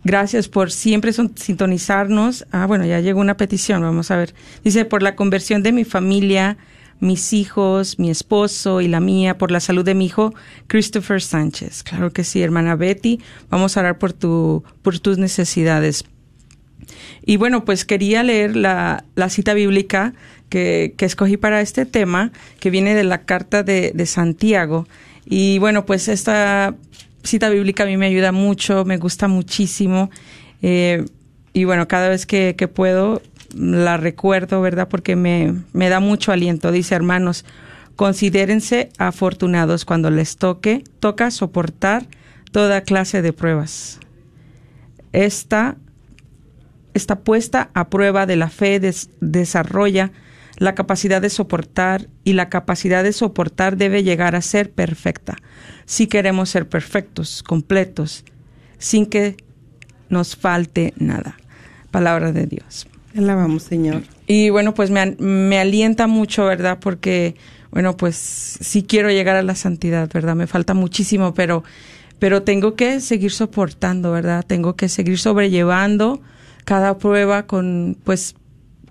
[0.04, 2.46] Gracias por siempre sintonizarnos.
[2.52, 4.34] Ah, bueno, ya llegó una petición, vamos a ver.
[4.64, 6.58] Dice, por la conversión de mi familia,
[7.00, 10.34] mis hijos, mi esposo y la mía, por la salud de mi hijo
[10.68, 11.84] Christopher Sánchez.
[11.84, 13.20] Claro que sí, hermana Betty.
[13.50, 16.06] Vamos a orar por, tu, por tus necesidades.
[17.24, 20.14] Y bueno, pues quería leer la, la cita bíblica
[20.52, 24.86] que, escogí para este tema, que viene de la carta de, Santiago.
[25.26, 26.76] Y bueno, pues esta
[27.24, 30.12] cita bíblica a mí me ayuda mucho, me gusta muchísimo.
[30.62, 31.06] Eh,
[31.54, 33.22] y bueno, cada vez que, puedo
[33.56, 34.90] la recuerdo, ¿verdad?
[34.90, 36.72] Porque me, me da mucho aliento.
[36.74, 37.46] Dice, hermanos,
[37.96, 42.08] considérense afortunados cuando les toque, toca soportar
[42.52, 44.00] toda clase de pruebas.
[45.14, 45.78] Esta
[46.94, 48.82] está puesta a prueba de la fe,
[49.22, 50.12] desarrolla
[50.62, 55.36] la capacidad de soportar y la capacidad de soportar debe llegar a ser perfecta.
[55.86, 58.24] Si queremos ser perfectos, completos,
[58.78, 59.38] sin que
[60.10, 61.36] nos falte nada.
[61.90, 62.86] Palabra de Dios.
[63.18, 64.04] Alabamos, Señor.
[64.28, 66.78] Y bueno, pues me, me alienta mucho, ¿verdad?
[66.80, 67.34] Porque,
[67.72, 70.36] bueno, pues sí quiero llegar a la santidad, ¿verdad?
[70.36, 71.64] Me falta muchísimo, pero,
[72.20, 74.46] pero tengo que seguir soportando, ¿verdad?
[74.46, 76.22] Tengo que seguir sobrellevando
[76.66, 78.36] cada prueba con, pues,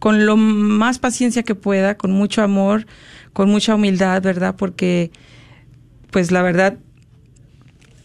[0.00, 2.86] con lo más paciencia que pueda, con mucho amor,
[3.32, 4.56] con mucha humildad, ¿verdad?
[4.56, 5.12] Porque,
[6.10, 6.78] pues la verdad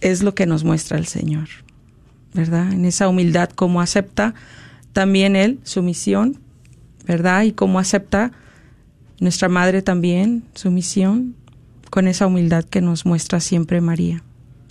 [0.01, 1.47] es lo que nos muestra el Señor,
[2.33, 2.71] ¿verdad?
[2.71, 4.35] En esa humildad, como acepta
[4.93, 6.37] también Él su misión,
[7.07, 7.43] ¿verdad?
[7.43, 8.33] Y cómo acepta
[9.19, 11.35] nuestra Madre también su misión,
[11.89, 14.21] con esa humildad que nos muestra siempre María.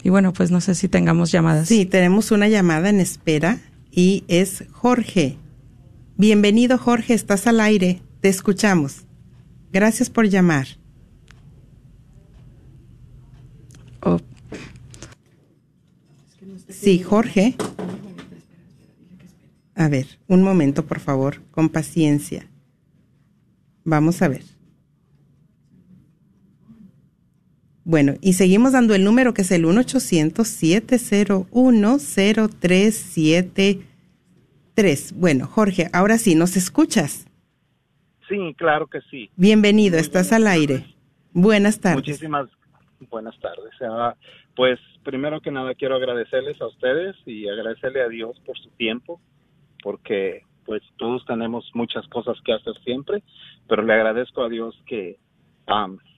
[0.03, 1.69] Y bueno, pues no sé si tengamos llamadas.
[1.69, 3.61] Sí, tenemos una llamada en espera
[3.91, 5.39] y es Jorge.
[6.17, 9.05] Bienvenido Jorge, estás al aire, te escuchamos.
[9.73, 10.69] Gracias por llamar.
[14.01, 14.21] Oh,
[16.69, 17.57] Sí, Jorge.
[19.75, 22.49] A ver, un momento, por favor, con paciencia.
[23.83, 24.45] Vamos a ver.
[27.85, 29.65] Bueno, y seguimos dando el número que es el
[34.77, 35.13] 1-800-701-0373.
[35.15, 37.27] Bueno, Jorge, ahora sí, ¿nos escuchas?
[38.29, 39.31] Sí, claro que sí.
[39.37, 40.85] Bienvenido, estás al aire.
[41.33, 41.97] Buenas tardes.
[41.97, 42.49] Muchísimas
[43.11, 43.71] buenas tardes.
[43.83, 44.15] Ah,
[44.57, 49.21] pues primero que nada quiero agradecerles a ustedes y agradecerle a Dios por su tiempo,
[49.83, 53.23] porque pues todos tenemos muchas cosas que hacer siempre,
[53.69, 55.19] pero le agradezco a Dios que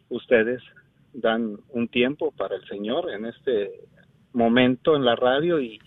[0.09, 0.63] ustedes
[1.13, 3.71] dan un tiempo para el Señor en este
[4.33, 5.81] momento en la radio y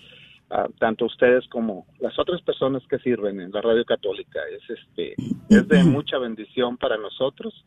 [0.80, 4.40] tanto ustedes como las otras personas que sirven en la radio católica.
[4.52, 5.16] Es este
[5.50, 7.66] es de mucha bendición para nosotros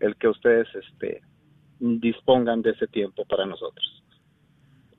[0.00, 1.22] el que ustedes este
[1.80, 4.04] dispongan de ese tiempo para nosotros.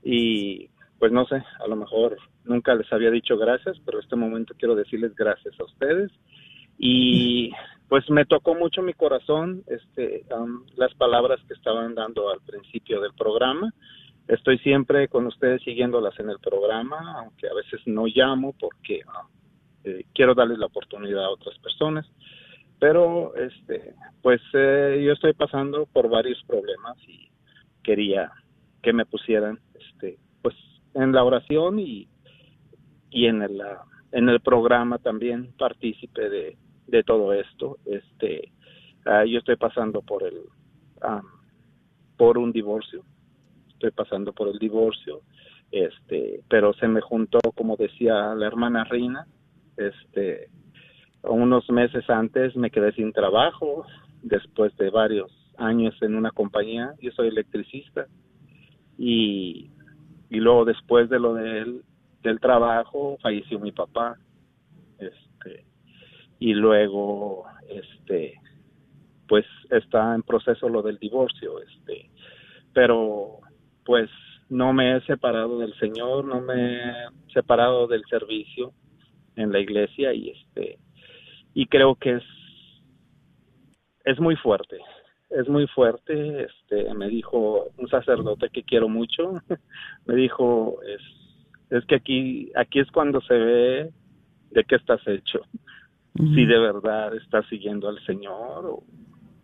[0.02, 0.68] Y
[0.98, 4.54] pues no sé a lo mejor nunca les había dicho gracias pero en este momento
[4.58, 6.10] quiero decirles gracias a ustedes.
[6.76, 7.52] Y
[7.88, 10.26] pues me tocó mucho mi corazón este
[10.76, 13.72] las palabras que estaban dando al principio del programa
[14.28, 19.26] estoy siempre con ustedes siguiéndolas en el programa aunque a veces no llamo porque ah,
[19.84, 22.06] eh, quiero darles la oportunidad a otras personas.
[22.78, 27.28] Pero este pues eh, yo estoy pasando por varios problemas y
[27.82, 28.32] quería
[28.82, 30.54] que me pusieran este pues
[30.94, 32.08] en la oración y
[33.10, 36.56] y en el ah, en el programa también partícipe de,
[37.04, 37.78] todo esto.
[37.84, 38.52] Este
[39.04, 40.38] ah, yo estoy pasando por el
[41.00, 41.26] am,
[42.16, 43.04] por un divorcio
[43.92, 45.22] pasando por el divorcio
[45.70, 49.26] este pero se me juntó como decía la hermana Reina
[49.76, 50.48] este
[51.22, 53.86] unos meses antes me quedé sin trabajo
[54.22, 58.06] después de varios años en una compañía yo soy electricista
[58.98, 59.70] y
[60.30, 61.82] y luego después de lo del
[62.22, 64.16] del trabajo falleció mi papá
[64.98, 65.64] este
[66.38, 68.34] y luego este
[69.28, 72.10] pues está en proceso lo del divorcio este
[72.72, 73.40] pero
[73.84, 74.10] pues
[74.48, 76.92] no me he separado del Señor no me he
[77.32, 78.72] separado del servicio
[79.36, 80.78] en la iglesia y este
[81.54, 82.24] y creo que es
[84.04, 84.78] es muy fuerte
[85.30, 89.40] es muy fuerte este me dijo un sacerdote que quiero mucho
[90.06, 91.02] me dijo es
[91.70, 93.90] es que aquí aquí es cuando se ve
[94.50, 95.40] de qué estás hecho
[96.16, 98.84] si de verdad estás siguiendo al Señor o,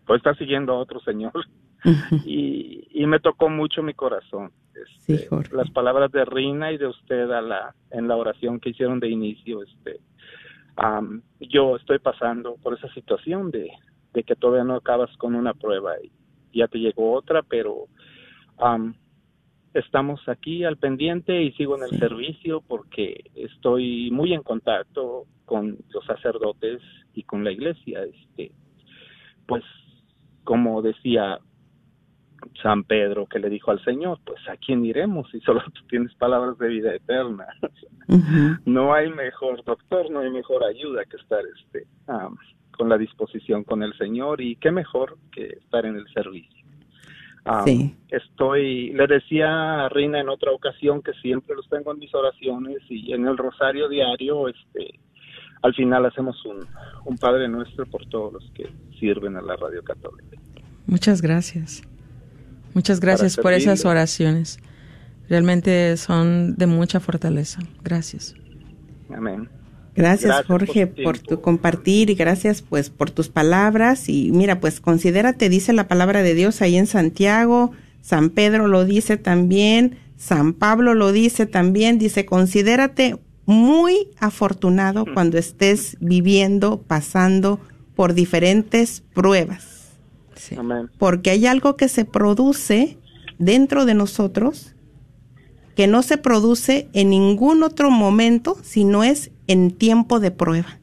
[0.07, 1.33] o estás siguiendo a otro Señor
[2.25, 5.55] y, y me tocó mucho mi corazón este, Sí, Jorge.
[5.55, 9.09] las palabras de Rina y de usted a la en la oración que hicieron de
[9.09, 9.99] inicio este
[11.39, 13.69] yo estoy pasando por esa situación de,
[14.13, 16.11] de que todavía no acabas con una prueba y
[16.57, 17.87] ya te llegó otra pero
[18.57, 18.95] am,
[19.73, 25.77] estamos aquí al pendiente y sigo en el servicio porque estoy muy en contacto con
[25.89, 26.81] los sacerdotes
[27.13, 28.51] y con la iglesia este
[29.45, 29.63] pues
[30.43, 31.39] como decía
[32.61, 36.13] San Pedro que le dijo al Señor, pues a quién iremos si solo tú tienes
[36.15, 37.45] palabras de vida eterna.
[38.65, 42.35] No hay mejor doctor, no hay mejor ayuda que estar este am,
[42.71, 46.65] con la disposición con el Señor y qué mejor que estar en el servicio.
[47.65, 47.95] Sí.
[48.09, 52.79] Estoy, le decía a Reina en otra ocasión que siempre los tengo en mis oraciones
[52.89, 54.99] y en el rosario diario, este,
[55.61, 56.67] al final hacemos un,
[57.05, 60.37] un Padre Nuestro por todos los que sirven a la Radio Católica.
[60.85, 61.81] Muchas gracias.
[62.73, 64.59] Muchas gracias por esas oraciones.
[65.29, 67.59] Realmente son de mucha fortaleza.
[67.83, 68.35] Gracias.
[69.13, 69.49] Amén.
[69.95, 75.49] Gracias, Jorge por, tu compartir y gracias pues por tus palabras y mira pues considérate
[75.49, 80.93] dice la palabra de Dios ahí en Santiago, San Pedro lo dice también, San Pablo
[80.93, 87.59] lo dice también, dice considérate muy afortunado cuando estés viviendo, pasando
[87.95, 89.70] por diferentes pruebas.
[90.97, 92.97] Porque hay algo que se produce
[93.37, 94.75] dentro de nosotros
[95.75, 100.79] que no se produce en ningún otro momento si no es en tiempo de prueba.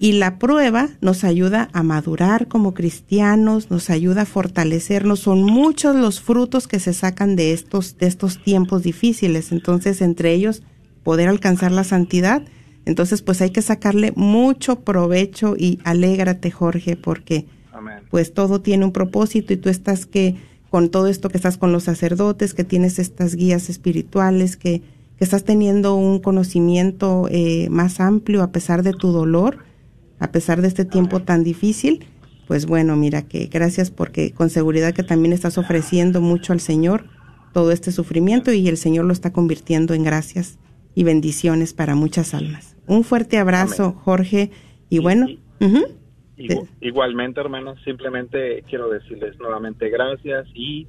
[0.00, 5.20] Y la prueba nos ayuda a madurar como cristianos, nos ayuda a fortalecernos.
[5.20, 9.50] Son muchos los frutos que se sacan de estos, de estos tiempos difíciles.
[9.50, 10.62] Entonces, entre ellos,
[11.02, 12.42] poder alcanzar la santidad.
[12.84, 17.46] Entonces, pues hay que sacarle mucho provecho y alégrate, Jorge, porque
[18.10, 20.36] pues todo tiene un propósito y tú estás que
[20.70, 24.82] con todo esto que estás con los sacerdotes, que tienes estas guías espirituales, que
[25.22, 29.58] que estás teniendo un conocimiento eh, más amplio a pesar de tu dolor,
[30.18, 32.04] a pesar de este tiempo tan difícil,
[32.48, 37.04] pues bueno, mira que gracias porque con seguridad que también estás ofreciendo mucho al Señor
[37.52, 40.58] todo este sufrimiento y el Señor lo está convirtiendo en gracias
[40.96, 42.74] y bendiciones para muchas almas.
[42.88, 44.50] Un fuerte abrazo, Jorge,
[44.90, 45.28] y bueno.
[46.80, 50.86] Igualmente, hermanos, simplemente quiero decirles nuevamente gracias y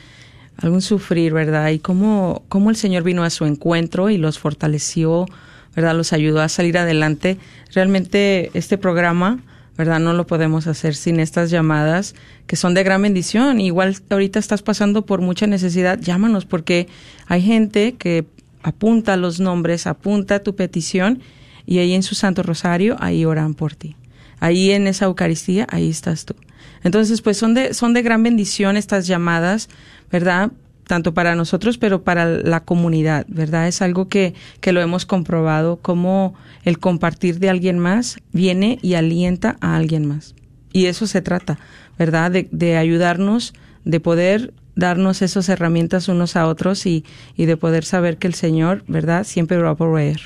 [0.58, 1.70] algún sufrir, ¿verdad?
[1.70, 5.26] Y cómo, cómo el Señor vino a su encuentro y los fortaleció,
[5.74, 5.96] ¿verdad?
[5.96, 7.38] Los ayudó a salir adelante.
[7.72, 9.38] Realmente este programa
[9.78, 10.00] ¿verdad?
[10.00, 12.16] No lo podemos hacer sin estas llamadas
[12.48, 13.60] que son de gran bendición.
[13.60, 16.88] Igual ahorita estás pasando por mucha necesidad, llámanos porque
[17.28, 18.26] hay gente que
[18.64, 21.22] apunta los nombres, apunta tu petición
[21.64, 23.94] y ahí en su Santo Rosario, ahí oran por ti.
[24.40, 26.34] Ahí en esa Eucaristía, ahí estás tú.
[26.82, 29.68] Entonces, pues son de, son de gran bendición estas llamadas,
[30.10, 30.50] ¿verdad?
[30.88, 33.68] tanto para nosotros, pero para la comunidad, ¿verdad?
[33.68, 36.34] Es algo que, que lo hemos comprobado, como
[36.64, 40.34] el compartir de alguien más viene y alienta a alguien más.
[40.72, 41.58] Y eso se trata,
[41.98, 42.32] ¿verdad?
[42.32, 43.52] De, de ayudarnos,
[43.84, 47.04] de poder darnos esas herramientas unos a otros y,
[47.36, 49.24] y de poder saber que el Señor, ¿verdad?
[49.24, 50.20] Siempre va a proveer.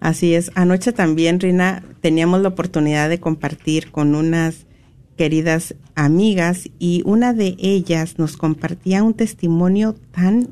[0.00, 0.50] Así es.
[0.54, 4.66] Anoche también, Rina, teníamos la oportunidad de compartir con unas
[5.20, 10.48] queridas amigas y una de ellas nos compartía un testimonio tan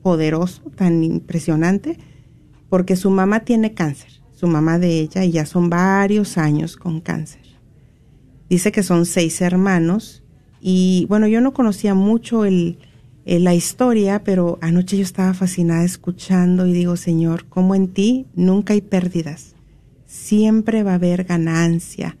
[0.00, 1.98] poderoso, tan impresionante,
[2.68, 7.00] porque su mamá tiene cáncer, su mamá de ella, y ya son varios años con
[7.00, 7.42] cáncer.
[8.48, 10.22] Dice que son seis hermanos
[10.60, 12.78] y bueno, yo no conocía mucho el,
[13.24, 18.72] la historia, pero anoche yo estaba fascinada escuchando y digo, Señor, como en ti nunca
[18.72, 19.56] hay pérdidas,
[20.06, 22.16] siempre va a haber ganancia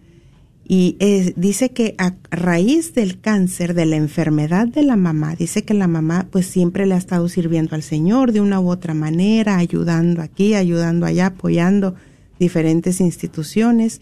[0.72, 5.64] y eh, dice que a raíz del cáncer, de la enfermedad de la mamá, dice
[5.64, 8.94] que la mamá pues siempre le ha estado sirviendo al Señor de una u otra
[8.94, 11.96] manera, ayudando aquí, ayudando allá, apoyando
[12.38, 14.00] diferentes instituciones.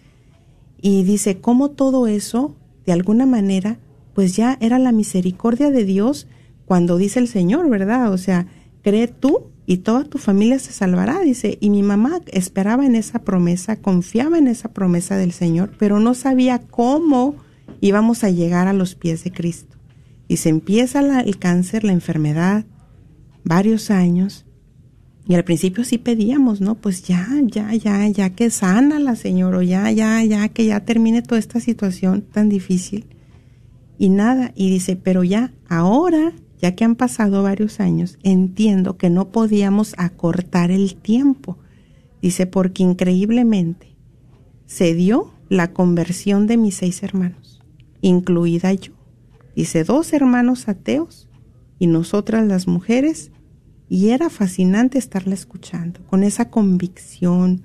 [0.78, 2.54] Y dice cómo todo eso,
[2.84, 3.78] de alguna manera,
[4.12, 6.26] pues ya era la misericordia de Dios
[6.66, 8.12] cuando dice el Señor, ¿verdad?
[8.12, 8.46] O sea,
[8.82, 11.58] cree tú y toda tu familia se salvará, dice.
[11.60, 16.14] Y mi mamá esperaba en esa promesa, confiaba en esa promesa del Señor, pero no
[16.14, 17.36] sabía cómo
[17.82, 19.76] íbamos a llegar a los pies de Cristo.
[20.26, 22.64] Y se empieza el cáncer, la enfermedad,
[23.44, 24.46] varios años.
[25.26, 26.76] Y al principio sí pedíamos, ¿no?
[26.76, 30.80] Pues ya, ya, ya, ya que sana la Señora, o ya, ya, ya, que ya
[30.86, 33.04] termine toda esta situación tan difícil.
[33.98, 39.10] Y nada, y dice, pero ya, ahora ya que han pasado varios años, entiendo que
[39.10, 41.58] no podíamos acortar el tiempo.
[42.20, 43.94] Dice, porque increíblemente
[44.66, 47.62] se dio la conversión de mis seis hermanos,
[48.00, 48.92] incluida yo.
[49.54, 51.28] Dice, dos hermanos ateos
[51.78, 53.30] y nosotras las mujeres,
[53.88, 57.62] y era fascinante estarla escuchando, con esa convicción,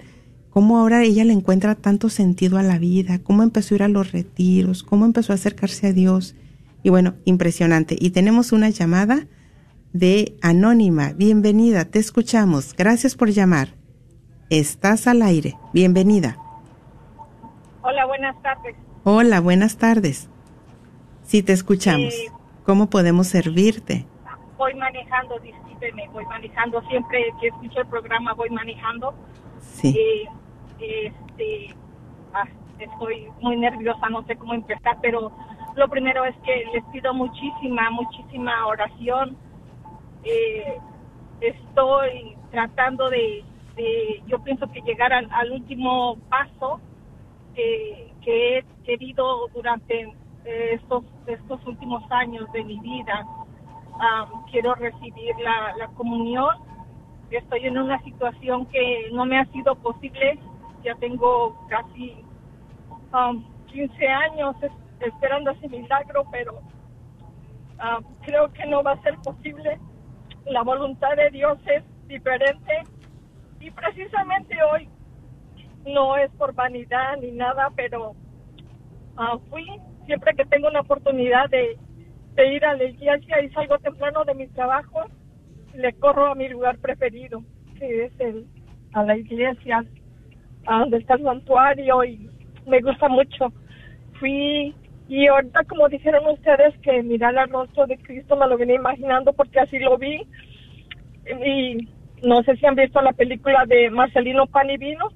[0.50, 3.88] cómo ahora ella le encuentra tanto sentido a la vida, cómo empezó a ir a
[3.88, 6.36] los retiros, cómo empezó a acercarse a Dios
[6.84, 7.96] y bueno, impresionante.
[7.98, 9.26] Y tenemos una llamada
[9.94, 11.14] de Anónima.
[11.14, 12.76] Bienvenida, te escuchamos.
[12.76, 13.70] Gracias por llamar.
[14.50, 15.56] Estás al aire.
[15.74, 16.38] Bienvenida.
[17.82, 18.76] Hola, buenas tardes.
[19.06, 20.30] Hola, buenas tardes.
[21.24, 22.14] Sí, te escuchamos.
[22.14, 22.32] Eh,
[22.66, 24.06] ¿Cómo podemos servirte?
[24.58, 26.82] Voy manejando, discúlpeme, voy manejando.
[26.90, 29.14] Siempre que escucho el programa voy manejando.
[29.62, 29.96] Sí.
[29.98, 30.30] Eh,
[30.80, 31.76] este,
[32.34, 32.48] ah,
[32.80, 35.32] estoy muy nerviosa, no sé cómo empezar, pero
[35.76, 39.36] lo primero es que les pido muchísima, muchísima oración.
[40.24, 40.78] Eh,
[41.42, 43.44] estoy tratando de,
[43.76, 46.80] de, yo pienso que llegar al, último paso
[47.56, 50.02] que, he querido durante
[50.46, 53.26] eh, estos, estos últimos años de mi vida.
[53.94, 56.56] Um, quiero recibir la, la comunión.
[57.30, 60.40] Estoy en una situación que no me ha sido posible.
[60.84, 62.16] Ya tengo casi
[63.14, 64.56] um, 15 años
[65.04, 69.80] esperando ese milagro, pero um, creo que no va a ser posible.
[70.46, 72.84] La voluntad de Dios es diferente
[73.60, 74.90] y precisamente hoy
[75.86, 78.14] no es por vanidad ni nada, pero
[79.18, 79.66] ah, fui
[80.06, 81.78] siempre que tengo una oportunidad de,
[82.36, 85.06] de ir a la iglesia y salgo temprano de mi trabajo,
[85.74, 87.42] le corro a mi lugar preferido,
[87.78, 88.46] que es el,
[88.94, 89.84] a la iglesia,
[90.66, 92.30] a donde está el santuario y
[92.68, 93.52] me gusta mucho.
[94.20, 94.76] Fui
[95.16, 99.32] y ahorita como dijeron ustedes que mirar el rostro de Cristo me lo venía imaginando
[99.34, 100.22] porque así lo vi
[101.46, 101.88] y
[102.28, 105.10] no sé si han visto la película de Marcelino Pan y Vino,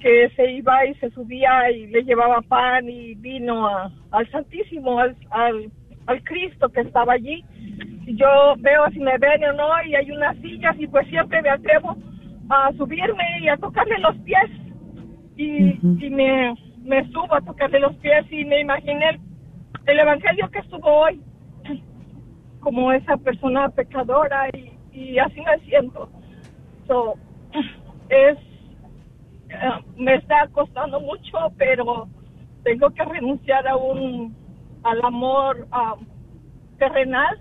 [0.00, 4.98] que se iba y se subía y le llevaba pan y vino a- al Santísimo,
[5.00, 5.70] al, al,
[6.06, 7.44] al Cristo que estaba allí.
[8.06, 11.40] Y yo veo si me ven o no, y hay unas sillas, y pues siempre
[11.42, 11.96] me atrevo
[12.50, 14.50] a subirme y a tocarle los pies.
[15.36, 19.18] Y, y me, me subo a tocarle los pies y me imaginé
[19.86, 21.22] el, el evangelio que estuvo hoy
[22.60, 26.08] como esa persona pecadora y, y así me siento.
[26.86, 27.14] So,
[28.08, 28.38] es,
[29.50, 32.08] eh, me está costando mucho, pero
[32.62, 34.34] tengo que renunciar a un,
[34.82, 35.96] al amor ah,
[36.78, 37.38] terrenal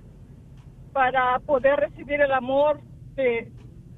[0.92, 2.82] para poder recibir el amor
[3.16, 3.50] que,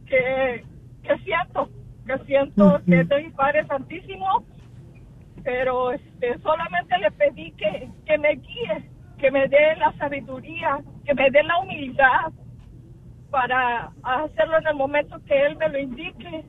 [0.05, 0.63] que,
[1.03, 1.69] que siento,
[2.05, 4.45] que siento que es de mi Padre Santísimo,
[5.45, 8.89] pero este, solamente le pedí que, que me guíe,
[9.19, 12.33] que me dé la sabiduría, que me dé la humildad
[13.29, 16.45] para hacerlo en el momento que Él me lo indique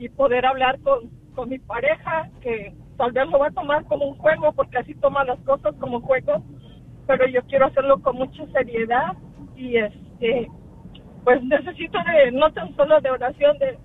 [0.00, 4.06] y poder hablar con, con mi pareja, que tal vez lo va a tomar como
[4.06, 6.42] un juego, porque así toma las cosas como juego,
[7.06, 9.16] pero yo quiero hacerlo con mucha seriedad
[9.56, 10.48] y este
[11.22, 13.78] pues necesito de no tan solo de oración de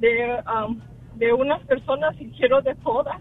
[0.00, 0.80] de, um,
[1.14, 3.20] de unas personas y quiero de todas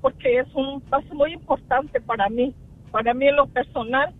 [0.00, 2.54] porque es un paso muy importante para mí.
[2.90, 4.12] Para mí en lo personal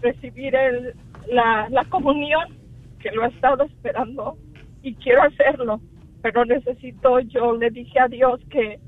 [0.00, 0.94] recibir el,
[1.30, 2.44] la, la comunión
[2.98, 4.36] que lo he estado esperando
[4.82, 5.80] y quiero hacerlo
[6.22, 8.80] pero necesito yo le dije a Dios que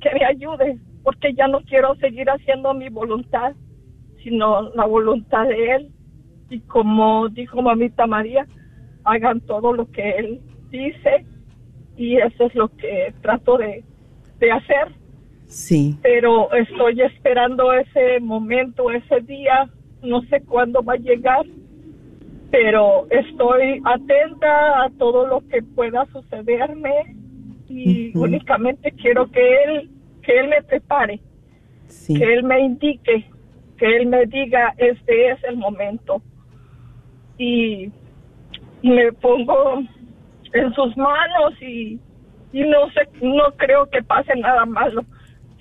[0.00, 3.54] que me ayude porque ya no quiero seguir haciendo mi voluntad
[4.24, 5.92] sino la voluntad de él.
[6.48, 8.46] Y como dijo mamita María,
[9.04, 10.40] hagan todo lo que él
[10.70, 11.26] dice
[11.96, 13.84] y eso es lo que trato de,
[14.40, 14.92] de hacer,
[15.54, 15.96] Sí.
[16.02, 19.68] pero estoy esperando ese momento, ese día,
[20.02, 21.46] no sé cuándo va a llegar,
[22.50, 27.14] pero estoy atenta a todo lo que pueda sucederme
[27.68, 29.90] y únicamente quiero que él,
[30.22, 31.20] que él me prepare,
[31.86, 32.14] Sí.
[32.18, 33.24] que él me indique,
[33.78, 36.20] que él me diga este es el momento
[37.38, 37.92] y
[38.82, 39.82] me pongo
[40.52, 41.98] en sus manos y,
[42.52, 45.04] y no sé, no creo que pase nada malo,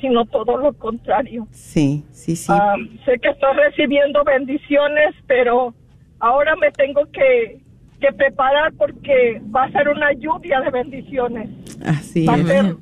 [0.04, 1.48] sino todo lo contrario.
[1.52, 2.52] Sí, sí, sí.
[2.52, 2.76] Ah,
[3.06, 5.74] sé que estoy recibiendo bendiciones, pero
[6.20, 7.62] ahora me tengo que,
[8.02, 11.50] que preparar porque va a ser una lluvia de bendiciones.
[11.86, 12.76] Así va a ser es.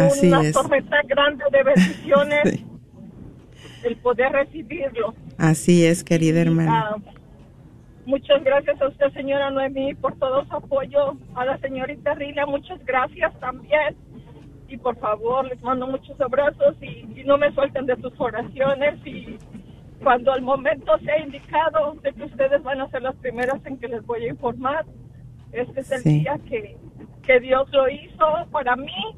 [0.00, 0.52] Así una es.
[0.52, 2.66] tormenta grande de bendiciones Sí.
[3.82, 5.12] el poder recibirlo.
[5.36, 6.90] Así es, querida hermana.
[6.90, 6.96] Ah,
[8.06, 11.16] muchas gracias a usted, señora Noemí, por todo su apoyo.
[11.34, 13.96] A la señorita Rila, muchas gracias también.
[14.74, 18.94] Y por favor, les mando muchos abrazos y, y no me suelten de sus oraciones.
[19.06, 19.38] Y
[20.02, 23.88] cuando el momento sea indicado de que ustedes van a ser las primeras en que
[23.88, 24.84] les voy a informar,
[25.52, 26.20] este es el Sí.
[26.20, 26.76] día que,
[27.22, 29.16] que Dios lo hizo para mí.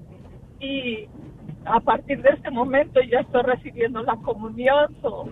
[0.60, 1.08] Y
[1.64, 4.94] a partir de este momento ya estoy recibiendo la comunión.
[5.02, 5.28] so,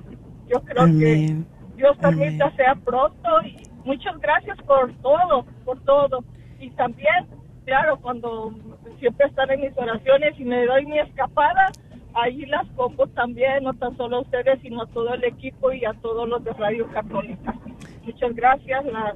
[0.48, 1.36] yo creo que.
[1.76, 6.24] Dios permita sea pronto y muchas gracias por todo, por todo.
[6.60, 7.26] Y también,
[7.64, 8.52] claro, cuando
[8.98, 11.72] siempre están en mis oraciones y me doy mi escapada,
[12.14, 15.84] ahí las pongo también, no tan solo a ustedes, sino a todo el equipo y
[15.84, 17.54] a todos los de Radio Católica.
[18.04, 18.84] muchas gracias.
[18.86, 19.14] Las,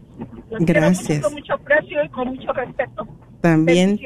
[0.51, 1.19] las Gracias.
[1.19, 3.07] mucho, con mucho aprecio y con mucho respeto.
[3.41, 4.01] También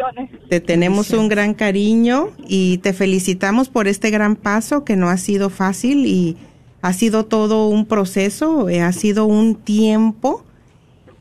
[0.51, 5.17] te tenemos un gran cariño y te felicitamos por este gran paso que no ha
[5.17, 6.37] sido fácil y
[6.83, 10.45] ha sido todo un proceso, eh, ha sido un tiempo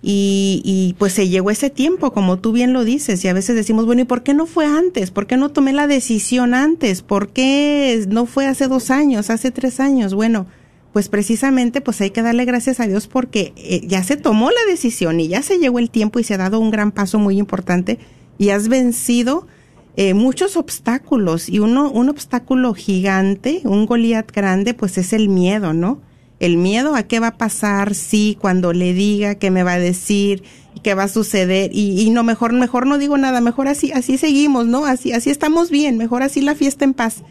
[0.02, 3.56] y, y pues se llegó ese tiempo, como tú bien lo dices, y a veces
[3.56, 5.12] decimos, bueno, ¿y por qué no fue antes?
[5.12, 7.02] ¿Por qué no tomé la decisión antes?
[7.02, 10.14] ¿Por qué no fue hace dos años, hace tres años?
[10.14, 10.48] Bueno,
[10.94, 14.70] pues precisamente pues hay que darle gracias a Dios porque eh, ya se tomó la
[14.70, 17.38] decisión y ya se llegó el tiempo y se ha dado un gran paso muy
[17.38, 18.00] importante
[18.38, 19.48] y has vencido
[19.96, 25.74] eh, muchos obstáculos y uno un obstáculo gigante, un Goliat grande, pues es el miedo,
[25.74, 26.02] ¿no?
[26.42, 29.80] El miedo a qué va a pasar si cuando le diga qué me va a
[29.80, 30.44] decir
[30.84, 34.18] qué va a suceder y, y no mejor mejor no digo nada, mejor así así
[34.18, 34.86] seguimos, ¿no?
[34.86, 37.24] Así así estamos bien, mejor así la fiesta en paz.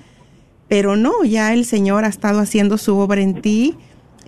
[0.68, 3.74] Pero no, ya el Señor ha estado haciendo su obra en ti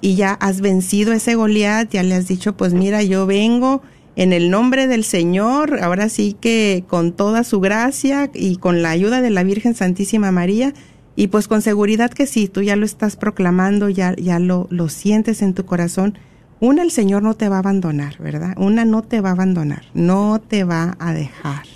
[0.01, 3.83] y ya has vencido ese Goliat, ya le has dicho, pues mira, yo vengo
[4.17, 8.91] en el nombre del Señor, ahora sí que con toda su gracia y con la
[8.91, 10.75] ayuda de la Virgen Santísima María,
[11.15, 14.89] y pues con seguridad que sí, tú ya lo estás proclamando, ya, ya lo, lo
[14.89, 16.19] sientes en tu corazón.
[16.61, 18.55] Una, el Señor no te va a abandonar, ¿verdad?
[18.57, 21.67] Una no te va a abandonar, no te va a dejar.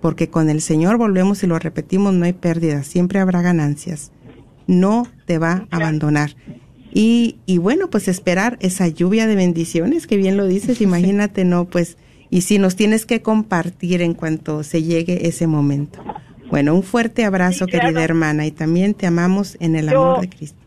[0.00, 4.10] Porque con el Señor volvemos y lo repetimos, no hay pérdida, siempre habrá ganancias.
[4.66, 6.34] No te va a abandonar.
[6.92, 11.66] Y, y bueno, pues esperar esa lluvia de bendiciones, que bien lo dices, imagínate, no,
[11.66, 11.96] pues,
[12.30, 16.02] y si nos tienes que compartir en cuanto se llegue ese momento.
[16.52, 17.86] Bueno, un fuerte abrazo, Sí, claro.
[17.88, 20.58] querida hermana, y también te amamos en el Yo- amor de Cristo.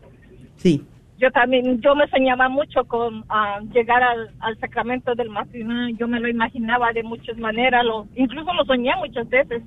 [0.56, 0.82] Sí,
[1.18, 5.96] Yo también, yo me soñaba mucho con ah, llegar al, al sacramento del matrimonio.
[5.96, 9.62] Yo me lo imaginaba de muchas maneras, lo, incluso lo soñé muchas veces.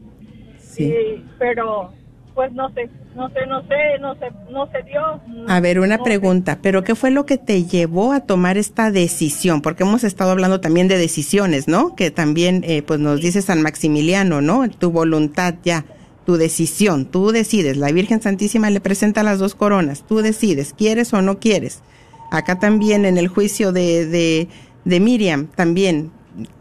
[0.58, 0.84] sí.
[0.94, 1.92] Y- pero,
[2.36, 5.22] pues no sé, no sé, no sé, no sé, no se dio.
[5.48, 6.10] A ver, una No sé.
[6.10, 9.62] pregunta, pero ¿qué fue lo que te llevó a tomar esta decisión?
[9.62, 11.96] Porque hemos estado hablando también de decisiones, ¿no?
[11.96, 14.70] Que también, eh, pues nos dice San Maximiliano, ¿no?
[14.70, 15.84] Tu voluntad ya,
[16.30, 17.76] tu decisión, tú decides.
[17.76, 21.82] La Virgen Santísima le presenta las dos coronas, tú decides, ¿quieres o no quieres?
[22.30, 24.48] Acá también en el juicio de, de,
[24.86, 26.12] de Miriam, también,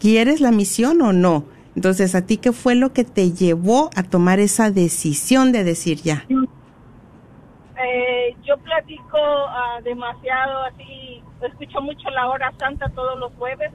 [0.01, 1.45] ¿quieres la misión o no?
[1.77, 5.99] Entonces, ¿a ti qué fue lo que te llevó a tomar esa decisión de decir
[5.99, 6.25] ya?
[6.31, 13.71] Eh, yo platico ah, demasiado así, escucho mucho la hora santa todos los jueves,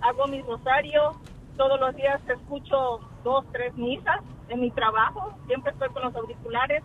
[0.00, 1.12] hago mi rosario,
[1.60, 6.82] todos los días escucho dos, tres misas en mi trabajo, siempre estoy con los auriculares.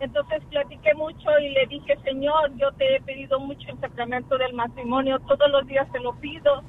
[0.00, 4.54] Entonces platiqué mucho y le dije, Señor, yo te he pedido mucho el sacramento del
[4.54, 6.62] matrimonio, todos los días te lo pido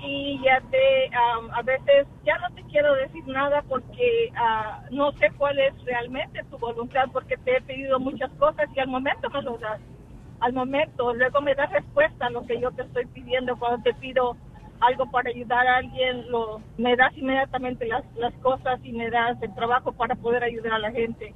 [0.00, 5.30] y ya te, a veces ya no te quiero decir nada porque ah, no sé
[5.38, 9.42] cuál es realmente tu voluntad porque te he pedido muchas cosas y al momento me
[9.42, 9.80] lo das,
[10.40, 13.94] al momento, luego me das respuesta a lo que yo te estoy pidiendo cuando te
[13.94, 14.36] pido
[14.80, 19.40] algo para ayudar a alguien, lo, me das inmediatamente las, las cosas y me das
[19.42, 21.34] el trabajo para poder ayudar a la gente.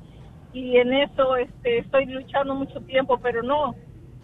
[0.52, 3.74] Y en eso este, estoy luchando mucho tiempo, pero no,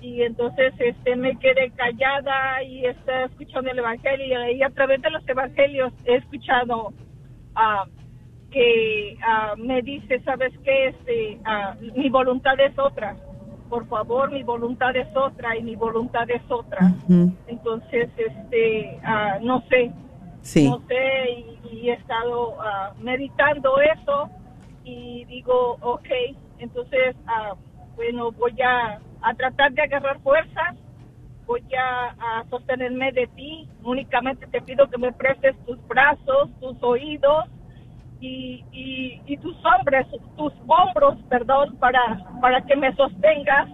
[0.00, 4.50] y entonces este me quedé callada y estaba escuchando el evangelio.
[4.50, 6.92] Y a través de los evangelios he escuchado
[7.54, 7.84] ah,
[8.50, 13.16] que ah, me dice sabes qué este ah, mi voluntad es otra
[13.70, 16.92] por favor mi voluntad es otra y mi voluntad es otra.
[17.46, 19.92] Entonces este ah, no sé.
[20.42, 20.68] Sí.
[20.68, 24.30] no sé y, y he estado ah, meditando eso
[24.84, 26.08] y digo ok
[26.58, 27.54] entonces ah,
[27.94, 30.76] bueno voy a, a tratar de agarrar fuerzas
[31.46, 33.68] voy a, a sostenerme de ti.
[33.82, 37.44] Únicamente te pido que me prestes tus brazos tus oídos
[38.20, 38.64] y,
[39.26, 40.06] y, tus hombres
[40.36, 43.68] tus hombros perdón para para que me sostengas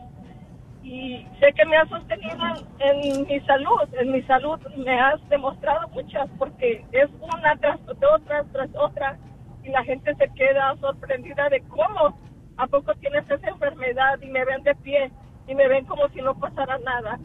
[0.84, 2.36] y sé que me has sostenido
[2.78, 7.80] en, en mi salud, en mi salud me has demostrado muchas porque es una tras
[7.88, 9.18] otra tras otra
[9.64, 12.16] y la gente se queda sorprendida de cómo
[12.56, 15.10] a poco tienes esa enfermedad y me ven de pie
[15.48, 17.18] y me ven como si no pasara nada.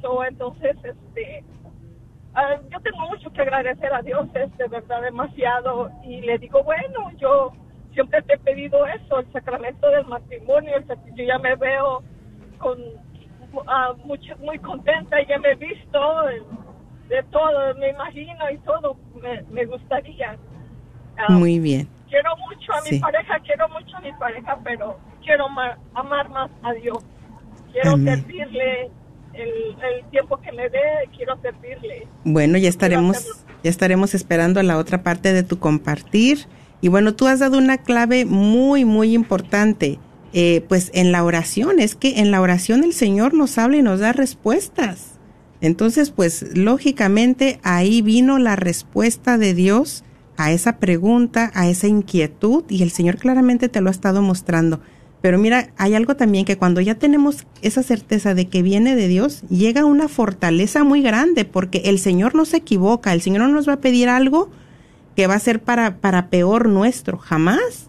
[0.00, 1.44] So, entonces, este,
[2.34, 6.62] ah, yo tengo mucho que agradecer a Dios, es de verdad demasiado y le digo,
[6.62, 7.52] bueno, yo
[7.92, 10.72] siempre te he pedido eso, el sacramento del matrimonio,
[11.14, 12.02] yo ya me veo
[12.58, 12.78] con
[13.66, 16.00] ah, mucho, muy contenta, ya me he visto
[17.08, 20.36] de todo, me imagino y todo, me, me gustaría.
[21.16, 21.88] Ah, Muy bien.
[22.08, 23.00] quiero mucho a mi Sí.
[23.00, 26.98] pareja, quiero mucho a mi pareja, pero quiero ma- amar más a Dios.
[27.72, 28.04] Quiero Amén.
[28.04, 28.90] servirle
[29.36, 32.06] el, el tiempo que me dé, quiero servirle.
[32.24, 33.26] Bueno, ya estaremos,
[33.62, 36.46] ya estaremos esperando la otra parte de tu compartir.
[36.80, 39.98] Y bueno, tú has dado una clave muy, muy importante.
[40.36, 43.82] Eh, pues en la oración, es que en la oración el Señor nos habla y
[43.82, 45.12] nos da respuestas.
[45.60, 50.04] Entonces, pues lógicamente ahí vino la respuesta de Dios
[50.36, 54.80] a esa pregunta, a esa inquietud, y el Señor claramente te lo ha estado mostrando.
[55.24, 59.08] Pero mira, hay algo también que cuando ya tenemos esa certeza de que viene de
[59.08, 63.48] Dios, llega una fortaleza muy grande, porque el Señor no se equivoca, el Señor no
[63.48, 64.50] nos va a pedir algo
[65.16, 67.88] que va a ser para, para peor nuestro, jamás,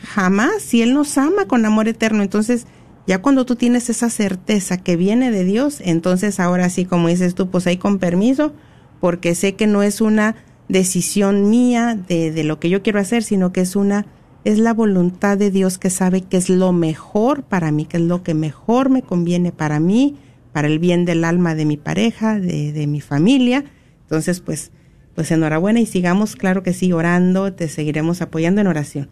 [0.00, 2.22] jamás, si Él nos ama con amor eterno.
[2.22, 2.68] Entonces,
[3.04, 7.34] ya cuando tú tienes esa certeza que viene de Dios, entonces ahora sí, como dices
[7.34, 8.52] tú, pues ahí con permiso,
[9.00, 10.36] porque sé que no es una
[10.68, 14.06] decisión mía de, de lo que yo quiero hacer, sino que es una,
[14.46, 18.02] es la voluntad de Dios que sabe que es lo mejor para mí, que es
[18.04, 20.14] lo que mejor me conviene para mí,
[20.52, 23.64] para el bien del alma de mi pareja, de, de mi familia.
[24.02, 24.70] Entonces, pues,
[25.16, 29.08] pues enhorabuena y sigamos, claro que sí, orando, te seguiremos apoyando en oración.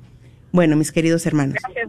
[0.53, 1.57] Bueno, mis queridos hermanos.
[1.61, 1.89] Gracias.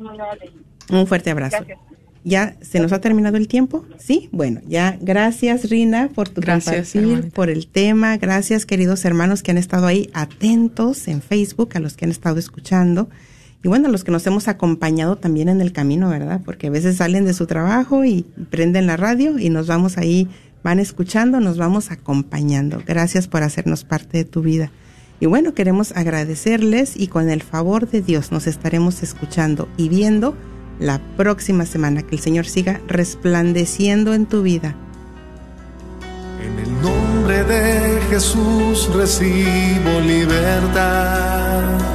[0.89, 1.57] Un fuerte abrazo.
[1.57, 1.79] Gracias.
[2.23, 3.85] ¿Ya se nos ha terminado el tiempo?
[3.99, 7.35] Sí, bueno, ya gracias Rina por tu Gracias, compartir, hermanita.
[7.35, 8.17] por el tema.
[8.17, 12.39] Gracias queridos hermanos que han estado ahí atentos en Facebook, a los que han estado
[12.39, 13.07] escuchando.
[13.63, 16.41] Y bueno, los que nos hemos acompañado también en el camino, ¿verdad?
[16.45, 20.29] Porque a veces salen de su trabajo y prenden la radio y nos vamos ahí,
[20.63, 22.83] van escuchando, nos vamos acompañando.
[22.85, 24.71] Gracias por hacernos parte de tu vida.
[25.19, 30.35] Y bueno, queremos agradecerles y con el favor de Dios nos estaremos escuchando y viendo
[30.79, 32.01] la próxima semana.
[32.03, 34.75] Que el Señor siga resplandeciendo en tu vida.
[36.43, 41.94] En el nombre de Jesús recibo libertad.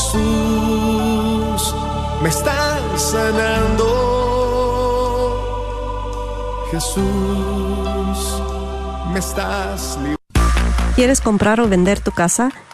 [0.00, 1.74] Jesús,
[2.22, 3.84] me estás sanando.
[6.70, 8.42] Jesús,
[9.12, 9.98] me estás.
[10.94, 12.50] ¿Quieres comprar o vender tu casa?